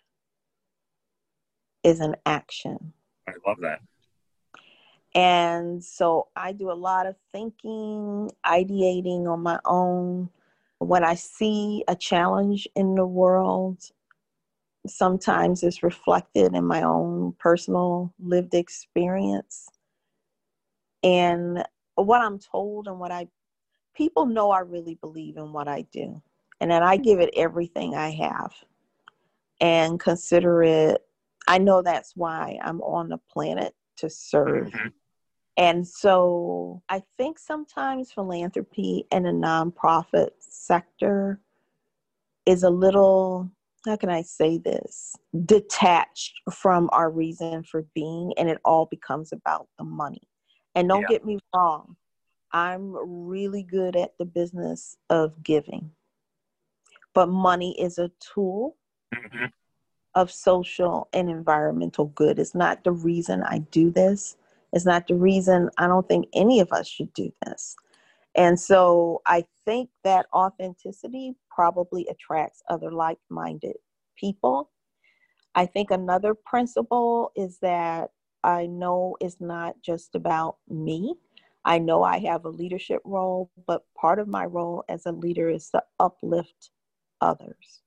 is 1.84 2.00
an 2.00 2.16
action. 2.24 2.94
I 3.28 3.32
love 3.46 3.58
that. 3.60 3.80
And 5.14 5.84
so 5.84 6.28
I 6.34 6.52
do 6.52 6.70
a 6.70 6.72
lot 6.72 7.06
of 7.06 7.14
thinking, 7.30 8.30
ideating 8.46 9.26
on 9.28 9.40
my 9.40 9.60
own. 9.66 10.30
When 10.78 11.04
I 11.04 11.14
see 11.16 11.84
a 11.86 11.94
challenge 11.94 12.66
in 12.74 12.94
the 12.94 13.06
world, 13.06 13.82
sometimes 14.86 15.62
it's 15.62 15.82
reflected 15.82 16.54
in 16.54 16.64
my 16.64 16.82
own 16.82 17.34
personal 17.38 18.14
lived 18.18 18.54
experience. 18.54 19.68
And 21.02 21.62
what 21.96 22.22
I'm 22.22 22.38
told 22.38 22.86
and 22.86 22.98
what 22.98 23.12
I, 23.12 23.28
people 23.94 24.24
know 24.24 24.50
I 24.50 24.60
really 24.60 24.94
believe 24.94 25.36
in 25.36 25.52
what 25.52 25.68
I 25.68 25.82
do. 25.92 26.22
And 26.60 26.70
that 26.70 26.82
I 26.82 26.96
give 26.96 27.20
it 27.20 27.30
everything 27.36 27.94
I 27.94 28.10
have 28.10 28.52
and 29.60 29.98
consider 29.98 30.62
it, 30.62 31.00
I 31.46 31.58
know 31.58 31.82
that's 31.82 32.14
why 32.14 32.58
I'm 32.62 32.80
on 32.82 33.08
the 33.08 33.18
planet 33.30 33.74
to 33.98 34.10
serve. 34.10 34.68
Mm-hmm. 34.68 34.88
And 35.56 35.86
so 35.86 36.82
I 36.88 37.02
think 37.16 37.38
sometimes 37.38 38.12
philanthropy 38.12 39.06
and 39.10 39.26
the 39.26 39.30
nonprofit 39.30 40.30
sector 40.38 41.40
is 42.46 42.62
a 42.62 42.70
little, 42.70 43.50
how 43.84 43.96
can 43.96 44.08
I 44.08 44.22
say 44.22 44.58
this, 44.58 45.16
detached 45.44 46.34
from 46.52 46.88
our 46.92 47.10
reason 47.10 47.64
for 47.64 47.84
being, 47.94 48.32
and 48.38 48.48
it 48.48 48.58
all 48.64 48.86
becomes 48.86 49.32
about 49.32 49.66
the 49.78 49.84
money. 49.84 50.22
And 50.76 50.88
don't 50.88 51.02
yeah. 51.02 51.08
get 51.08 51.26
me 51.26 51.40
wrong, 51.54 51.96
I'm 52.52 52.94
really 53.28 53.64
good 53.64 53.96
at 53.96 54.16
the 54.16 54.24
business 54.24 54.96
of 55.10 55.42
giving, 55.42 55.90
but 57.14 57.28
money 57.28 57.78
is 57.78 57.98
a 57.98 58.10
tool. 58.20 58.77
Mm-hmm 59.14 59.46
of 60.18 60.32
social 60.32 61.08
and 61.12 61.30
environmental 61.30 62.06
good. 62.06 62.40
It's 62.40 62.54
not 62.54 62.82
the 62.82 62.90
reason 62.90 63.44
I 63.44 63.58
do 63.70 63.90
this. 63.90 64.36
It's 64.72 64.84
not 64.84 65.06
the 65.06 65.14
reason 65.14 65.70
I 65.78 65.86
don't 65.86 66.06
think 66.08 66.26
any 66.34 66.58
of 66.58 66.72
us 66.72 66.88
should 66.88 67.12
do 67.14 67.32
this. 67.46 67.76
And 68.34 68.58
so 68.58 69.22
I 69.26 69.44
think 69.64 69.90
that 70.02 70.26
authenticity 70.34 71.36
probably 71.50 72.06
attracts 72.10 72.62
other 72.68 72.90
like 72.90 73.18
minded 73.30 73.76
people. 74.16 74.70
I 75.54 75.66
think 75.66 75.92
another 75.92 76.34
principle 76.34 77.30
is 77.36 77.58
that 77.60 78.10
I 78.42 78.66
know 78.66 79.16
it's 79.20 79.40
not 79.40 79.80
just 79.82 80.16
about 80.16 80.56
me. 80.68 81.14
I 81.64 81.78
know 81.78 82.02
I 82.02 82.18
have 82.20 82.44
a 82.44 82.50
leadership 82.50 83.02
role, 83.04 83.50
but 83.66 83.84
part 83.96 84.18
of 84.18 84.26
my 84.26 84.46
role 84.46 84.84
as 84.88 85.06
a 85.06 85.12
leader 85.12 85.48
is 85.48 85.70
to 85.70 85.82
uplift 86.00 86.70
others 87.20 87.82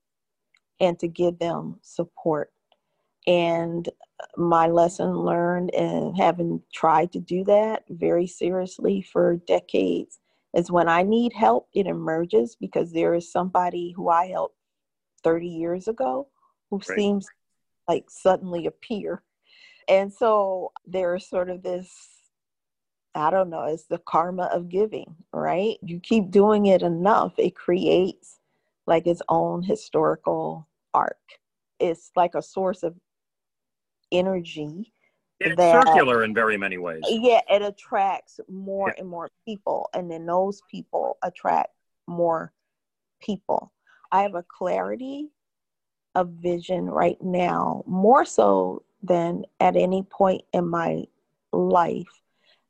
and 0.82 1.00
to 1.00 1.08
give 1.08 1.40
them 1.40 1.78
support. 1.82 2.52
And 3.28 3.88
my 4.36 4.68
lesson 4.68 5.14
learned 5.14 5.74
and 5.74 6.18
having 6.18 6.62
tried 6.74 7.14
to 7.14 7.20
do 7.20 7.44
that 7.46 7.84
very 7.90 8.28
seriously 8.28 9.02
for 9.02 9.38
decades 9.48 10.20
is 10.54 10.72
when 10.72 10.90
I 10.90 11.04
need 11.04 11.32
help, 11.34 11.70
it 11.74 11.88
emerges 11.88 12.58
because 12.60 12.92
there 12.92 13.14
is 13.14 13.32
somebody 13.32 13.92
who 13.96 14.10
I 14.10 14.28
helped 14.28 14.58
30 15.24 15.48
years 15.48 15.88
ago 15.88 16.28
who 16.70 16.78
right. 16.78 16.98
seems 16.98 17.28
like 17.88 18.10
suddenly 18.10 18.66
appear. 18.66 19.22
And 19.88 20.12
so 20.12 20.72
there's 20.86 21.30
sort 21.30 21.50
of 21.50 21.64
this 21.64 21.90
I 23.14 23.30
don't 23.30 23.50
know, 23.50 23.66
it's 23.66 23.88
the 23.88 23.98
karma 23.98 24.44
of 24.54 24.70
giving, 24.70 25.16
right? 25.34 25.78
You 25.82 26.00
keep 26.00 26.32
doing 26.32 26.68
it 26.68 26.82
enough, 26.82 27.34
it 27.38 27.56
creates 27.56 28.40
like 28.88 29.06
its 29.06 29.22
own 29.28 29.64
historical 29.64 30.68
arc. 30.94 31.18
It's 31.80 32.12
like 32.16 32.36
a 32.36 32.42
source 32.42 32.84
of 32.84 32.96
energy. 34.12 34.94
It's 35.40 35.56
that, 35.56 35.88
circular 35.88 36.24
in 36.24 36.36
very 36.36 36.58
many 36.58 36.78
ways. 36.78 37.02
Yeah, 37.08 37.42
it 37.50 37.64
attracts 37.64 38.40
more 38.48 38.90
yeah. 38.90 39.02
and 39.02 39.10
more 39.10 39.30
people, 39.48 39.90
and 39.94 40.12
then 40.12 40.26
those 40.26 40.62
people 40.70 41.18
attract 41.24 41.72
more 42.08 42.54
people. 43.20 43.74
I 44.12 44.22
have 44.22 44.36
a 44.36 44.44
clarity 44.44 45.30
of 46.14 46.30
vision 46.30 46.86
right 46.86 47.18
now, 47.22 47.84
more 47.88 48.26
so 48.26 48.84
than 49.02 49.46
at 49.60 49.76
any 49.76 50.04
point 50.04 50.44
in 50.54 50.68
my 50.68 51.06
life, 51.52 52.22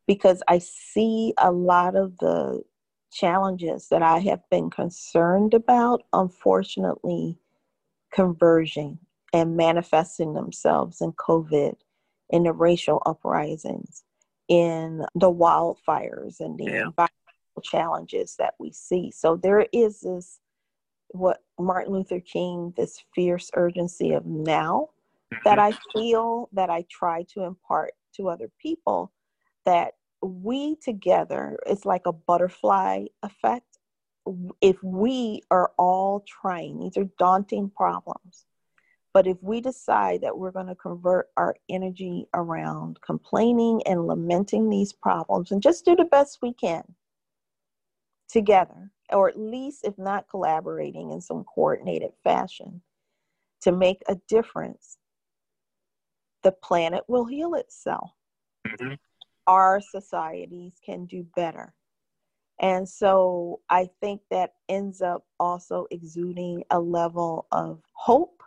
because 0.08 0.42
I 0.48 0.60
see 0.60 1.34
a 1.38 1.52
lot 1.52 1.96
of 1.96 2.18
the 2.20 2.64
challenges 3.12 3.90
that 3.90 4.02
I 4.02 4.20
have 4.20 4.48
been 4.50 4.70
concerned 4.70 5.54
about, 5.54 6.04
unfortunately, 6.14 7.38
converging 8.12 9.00
and 9.34 9.56
manifesting 9.56 10.34
themselves 10.34 11.02
in 11.02 11.14
COVID, 11.14 11.76
in 12.30 12.44
the 12.44 12.52
racial 12.54 13.02
uprisings, 13.06 14.04
in 14.48 15.06
the 15.16 15.32
wildfires 15.32 16.40
and 16.40 16.58
the 16.58 16.66
yeah. 16.66 16.86
environmental 16.88 17.62
challenges 17.64 18.36
that 18.38 18.56
we 18.60 18.72
see. 18.72 19.12
So 19.12 19.36
there 19.36 19.66
is 19.72 20.02
this 20.02 20.40
what 21.14 21.40
Martin 21.60 21.94
Luther 21.94 22.20
King, 22.22 22.74
this 22.78 23.04
fierce 23.14 23.52
urgency 23.56 24.14
of 24.14 24.26
now 24.26 24.90
that 25.44 25.58
mm-hmm. 25.58 25.74
I 25.74 25.78
feel 25.94 26.50
that 26.54 26.70
I 26.70 26.86
try 26.90 27.24
to 27.34 27.44
impart 27.44 27.94
to 28.16 28.30
other 28.30 28.50
people 28.62 29.12
that 29.66 29.94
we 30.22 30.76
together, 30.78 31.58
it's 31.66 31.86
like 31.86 32.06
a 32.06 32.12
butterfly 32.12 33.06
effect. 33.24 33.71
If 34.62 34.82
we 34.84 35.42
are 35.50 35.72
all 35.78 36.24
trying, 36.28 36.80
these 36.80 36.98
are 36.98 37.10
daunting 37.18 37.70
problems, 37.70 38.46
but 39.14 39.28
if 39.28 39.38
we 39.42 39.62
decide 39.62 40.22
that 40.22 40.38
we're 40.38 40.52
going 40.52 40.68
to 40.68 40.76
convert 40.76 41.30
our 41.38 41.56
energy 41.70 42.28
around 42.34 43.00
complaining 43.02 43.82
and 43.86 44.08
lamenting 44.08 44.70
these 44.70 44.94
problems 44.94 45.52
and 45.52 45.62
just 45.62 45.86
do 45.86 45.96
the 45.96 46.06
best 46.06 46.40
we 46.42 46.54
can 46.54 46.84
together, 48.30 48.92
or 49.12 49.28
at 49.28 49.40
least 49.40 49.86
if 49.86 49.98
not 49.98 50.30
collaborating 50.30 51.12
in 51.12 51.20
some 51.20 51.44
coordinated 51.44 52.12
fashion 52.24 52.82
to 53.62 53.72
make 53.72 54.02
a 54.08 54.16
difference, 54.28 54.98
the 56.44 56.52
planet 56.52 57.04
will 57.08 57.26
heal 57.26 57.56
itself. 57.56 58.12
Mm-hmm. 58.68 58.94
Our 59.48 59.82
societies 59.82 60.76
can 60.86 61.06
do 61.06 61.26
better. 61.36 61.74
And 62.62 62.88
so 62.88 63.60
I 63.70 63.90
think 64.00 64.22
that 64.30 64.54
ends 64.70 65.02
up 65.02 65.26
also 65.40 65.88
exuding 65.90 66.64
a 66.70 66.80
level 66.80 67.48
of 67.52 67.82
hope 67.94 68.44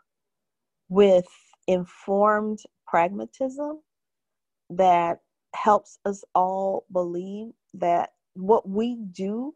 with 0.89 1.27
informed 1.67 2.61
pragmatism 2.87 3.81
that 4.71 5.21
helps 5.55 5.99
us 6.05 6.25
all 6.35 6.87
believe 6.93 7.53
that 7.75 8.11
what 8.35 8.69
we 8.69 8.97
do 9.13 9.55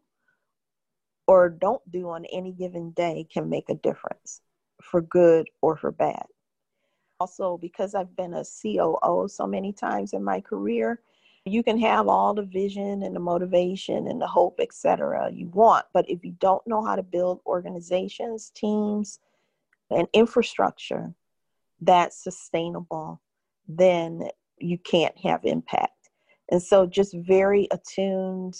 or 1.25 1.49
don't 1.49 1.89
do 1.89 2.09
on 2.09 2.25
any 2.25 2.51
given 2.51 2.91
day 2.91 3.25
can 3.31 3.49
make 3.49 3.69
a 3.69 3.75
difference 3.75 4.41
for 4.81 5.01
good 5.01 5.47
or 5.61 5.77
for 5.77 5.91
bad. 5.91 6.25
Also, 7.19 7.57
because 7.57 7.95
I've 7.95 8.15
been 8.15 8.33
a 8.33 8.43
COO 8.43 9.27
so 9.29 9.45
many 9.45 9.71
times 9.71 10.13
in 10.13 10.23
my 10.23 10.41
career, 10.41 11.01
you 11.49 11.63
can 11.63 11.79
have 11.79 12.07
all 12.07 12.33
the 12.33 12.43
vision 12.43 13.03
and 13.03 13.15
the 13.15 13.19
motivation 13.19 14.07
and 14.07 14.21
the 14.21 14.27
hope, 14.27 14.59
etc. 14.59 15.29
you 15.31 15.47
want, 15.49 15.85
but 15.93 16.09
if 16.09 16.23
you 16.23 16.35
don't 16.39 16.65
know 16.67 16.83
how 16.83 16.95
to 16.95 17.03
build 17.03 17.41
organizations, 17.45 18.51
teams, 18.55 19.19
and 19.89 20.07
infrastructure 20.13 21.13
that's 21.81 22.23
sustainable, 22.23 23.21
then 23.67 24.29
you 24.57 24.77
can't 24.77 25.17
have 25.17 25.41
impact. 25.43 26.09
And 26.51 26.61
so 26.61 26.85
just 26.85 27.15
very 27.15 27.67
attuned 27.71 28.55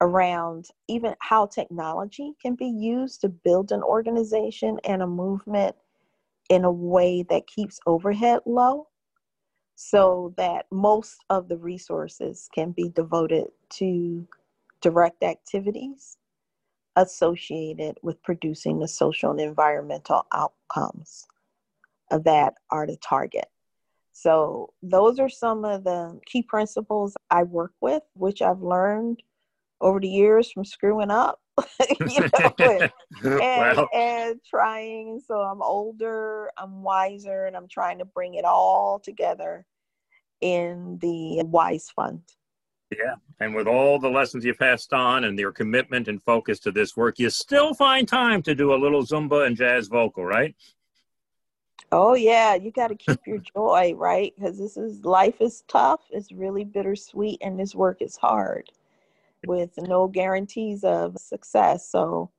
around 0.00 0.66
even 0.88 1.14
how 1.20 1.46
technology 1.46 2.32
can 2.40 2.54
be 2.54 2.68
used 2.68 3.20
to 3.20 3.28
build 3.28 3.72
an 3.72 3.82
organization 3.82 4.78
and 4.84 5.02
a 5.02 5.06
movement 5.06 5.76
in 6.48 6.64
a 6.64 6.72
way 6.72 7.24
that 7.28 7.46
keeps 7.46 7.78
overhead 7.86 8.40
low 8.46 8.86
so 9.82 10.34
that 10.36 10.66
most 10.70 11.24
of 11.30 11.48
the 11.48 11.56
resources 11.56 12.50
can 12.54 12.70
be 12.70 12.90
devoted 12.90 13.46
to 13.70 14.28
direct 14.82 15.22
activities 15.22 16.18
associated 16.96 17.96
with 18.02 18.22
producing 18.22 18.78
the 18.78 18.86
social 18.86 19.30
and 19.30 19.40
environmental 19.40 20.26
outcomes 20.34 21.26
that 22.10 22.56
are 22.70 22.86
the 22.86 22.98
target. 22.98 23.46
So, 24.12 24.74
those 24.82 25.18
are 25.18 25.30
some 25.30 25.64
of 25.64 25.84
the 25.84 26.20
key 26.26 26.42
principles 26.42 27.16
I 27.30 27.44
work 27.44 27.72
with, 27.80 28.02
which 28.12 28.42
I've 28.42 28.60
learned 28.60 29.22
over 29.80 29.98
the 29.98 30.08
years 30.08 30.52
from 30.52 30.66
screwing 30.66 31.10
up, 31.10 31.40
you 32.08 32.20
know, 32.20 32.54
and, 33.22 33.42
and, 33.42 33.86
and 33.94 34.40
trying. 34.48 35.20
So 35.26 35.40
I'm 35.40 35.62
older, 35.62 36.50
I'm 36.56 36.82
wiser, 36.82 37.46
and 37.46 37.56
I'm 37.56 37.68
trying 37.68 37.98
to 37.98 38.04
bring 38.04 38.34
it 38.34 38.44
all 38.44 38.98
together 38.98 39.64
in 40.40 40.98
the 41.00 41.42
Wise 41.44 41.90
Fund. 41.94 42.22
Yeah. 42.90 43.14
And 43.38 43.54
with 43.54 43.66
all 43.66 43.98
the 43.98 44.08
lessons 44.08 44.44
you 44.44 44.54
passed 44.54 44.92
on 44.92 45.24
and 45.24 45.38
your 45.38 45.52
commitment 45.52 46.08
and 46.08 46.22
focus 46.22 46.58
to 46.60 46.72
this 46.72 46.96
work, 46.96 47.18
you 47.18 47.30
still 47.30 47.72
find 47.72 48.06
time 48.06 48.42
to 48.42 48.54
do 48.54 48.74
a 48.74 48.76
little 48.76 49.02
Zumba 49.02 49.46
and 49.46 49.56
jazz 49.56 49.88
vocal, 49.88 50.24
right? 50.24 50.54
Oh 51.92 52.14
yeah, 52.14 52.54
you 52.54 52.70
got 52.70 52.88
to 52.88 52.94
keep 52.94 53.20
your 53.26 53.38
joy, 53.56 53.94
right? 53.96 54.32
Because 54.36 54.58
this 54.58 54.76
is 54.76 55.04
life 55.04 55.40
is 55.40 55.64
tough, 55.68 56.00
it's 56.10 56.30
really 56.30 56.64
bittersweet, 56.64 57.38
and 57.42 57.58
this 57.58 57.74
work 57.74 58.00
is 58.00 58.16
hard 58.16 58.70
with 59.46 59.70
no 59.78 60.08
guarantees 60.08 60.84
of 60.84 61.16
success. 61.18 61.90
So 61.90 62.30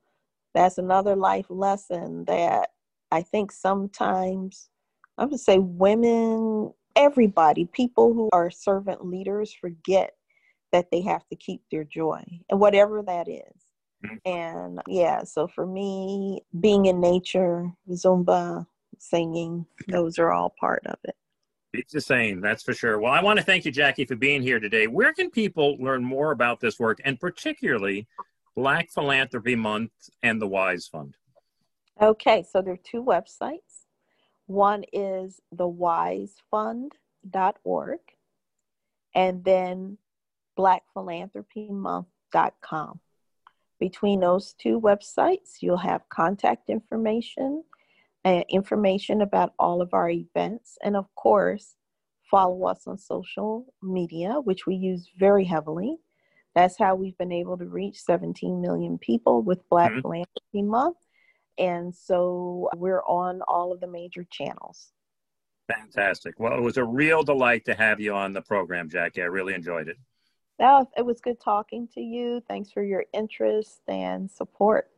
that's 0.53 0.77
another 0.77 1.15
life 1.15 1.47
lesson 1.49 2.25
that 2.25 2.69
I 3.11 3.21
think 3.21 3.51
sometimes 3.51 4.69
I'm 5.17 5.27
gonna 5.27 5.37
say 5.37 5.59
women, 5.59 6.73
everybody, 6.95 7.65
people 7.65 8.13
who 8.13 8.29
are 8.33 8.49
servant 8.49 9.05
leaders 9.05 9.53
forget 9.53 10.15
that 10.71 10.89
they 10.91 11.01
have 11.01 11.27
to 11.27 11.35
keep 11.35 11.61
their 11.69 11.83
joy 11.83 12.23
and 12.49 12.59
whatever 12.59 13.01
that 13.03 13.27
is. 13.27 13.65
Mm-hmm. 14.05 14.15
And 14.25 14.81
yeah, 14.87 15.23
so 15.23 15.47
for 15.47 15.65
me, 15.65 16.41
being 16.59 16.85
in 16.85 16.99
nature, 16.99 17.71
Zumba, 17.89 18.65
singing, 18.97 19.65
those 19.87 20.17
are 20.17 20.31
all 20.31 20.53
part 20.59 20.83
of 20.85 20.97
it. 21.03 21.15
It's 21.73 21.93
the 21.93 22.01
same, 22.01 22.41
that's 22.41 22.63
for 22.63 22.73
sure. 22.73 22.99
Well, 22.99 23.13
I 23.13 23.23
want 23.23 23.39
to 23.39 23.45
thank 23.45 23.63
you, 23.63 23.71
Jackie, 23.71 24.03
for 24.05 24.17
being 24.17 24.41
here 24.41 24.59
today. 24.59 24.87
Where 24.87 25.13
can 25.13 25.29
people 25.29 25.77
learn 25.77 26.03
more 26.03 26.31
about 26.31 26.59
this 26.59 26.77
work 26.77 26.99
and 27.05 27.17
particularly 27.17 28.07
Black 28.55 28.91
Philanthropy 28.91 29.55
Month 29.55 29.91
and 30.21 30.41
the 30.41 30.47
WISE 30.47 30.87
Fund? 30.87 31.15
Okay, 32.01 32.43
so 32.43 32.61
there 32.61 32.73
are 32.73 32.79
two 32.83 33.01
websites. 33.03 33.85
One 34.47 34.83
is 34.91 35.39
thewisefund.org 35.55 37.99
and 39.15 39.43
then 39.43 39.97
blackphilanthropymonth.com. 40.57 42.99
Between 43.79 44.19
those 44.19 44.53
two 44.53 44.81
websites, 44.81 45.61
you'll 45.61 45.77
have 45.77 46.09
contact 46.09 46.69
information 46.69 47.63
uh, 48.25 48.43
information 48.49 49.21
about 49.21 49.53
all 49.57 49.81
of 49.81 49.93
our 49.93 50.09
events. 50.09 50.77
And 50.83 50.95
of 50.95 51.13
course, 51.15 51.75
follow 52.29 52.65
us 52.65 52.87
on 52.87 52.97
social 52.97 53.73
media, 53.81 54.33
which 54.43 54.65
we 54.65 54.75
use 54.75 55.09
very 55.17 55.45
heavily. 55.45 55.97
That's 56.55 56.77
how 56.77 56.95
we've 56.95 57.17
been 57.17 57.31
able 57.31 57.57
to 57.57 57.65
reach 57.65 58.01
17 58.01 58.61
million 58.61 58.97
people 58.97 59.41
with 59.41 59.67
Black 59.69 59.91
mm-hmm. 59.91 60.01
Philanthropy 60.01 60.61
Month. 60.61 60.97
And 61.57 61.93
so 61.95 62.69
we're 62.75 63.03
on 63.03 63.41
all 63.47 63.71
of 63.71 63.79
the 63.79 63.87
major 63.87 64.25
channels. 64.29 64.91
Fantastic. 65.71 66.39
Well, 66.39 66.57
it 66.57 66.61
was 66.61 66.77
a 66.77 66.83
real 66.83 67.23
delight 67.23 67.65
to 67.65 67.73
have 67.73 67.99
you 67.99 68.13
on 68.13 68.33
the 68.33 68.41
program, 68.41 68.89
Jackie. 68.89 69.21
I 69.21 69.25
really 69.25 69.53
enjoyed 69.53 69.87
it. 69.87 69.97
That 70.59 70.87
it 70.97 71.05
was 71.05 71.21
good 71.21 71.39
talking 71.39 71.87
to 71.93 72.01
you. 72.01 72.41
Thanks 72.47 72.71
for 72.71 72.83
your 72.83 73.05
interest 73.13 73.81
and 73.87 74.29
support. 74.29 74.89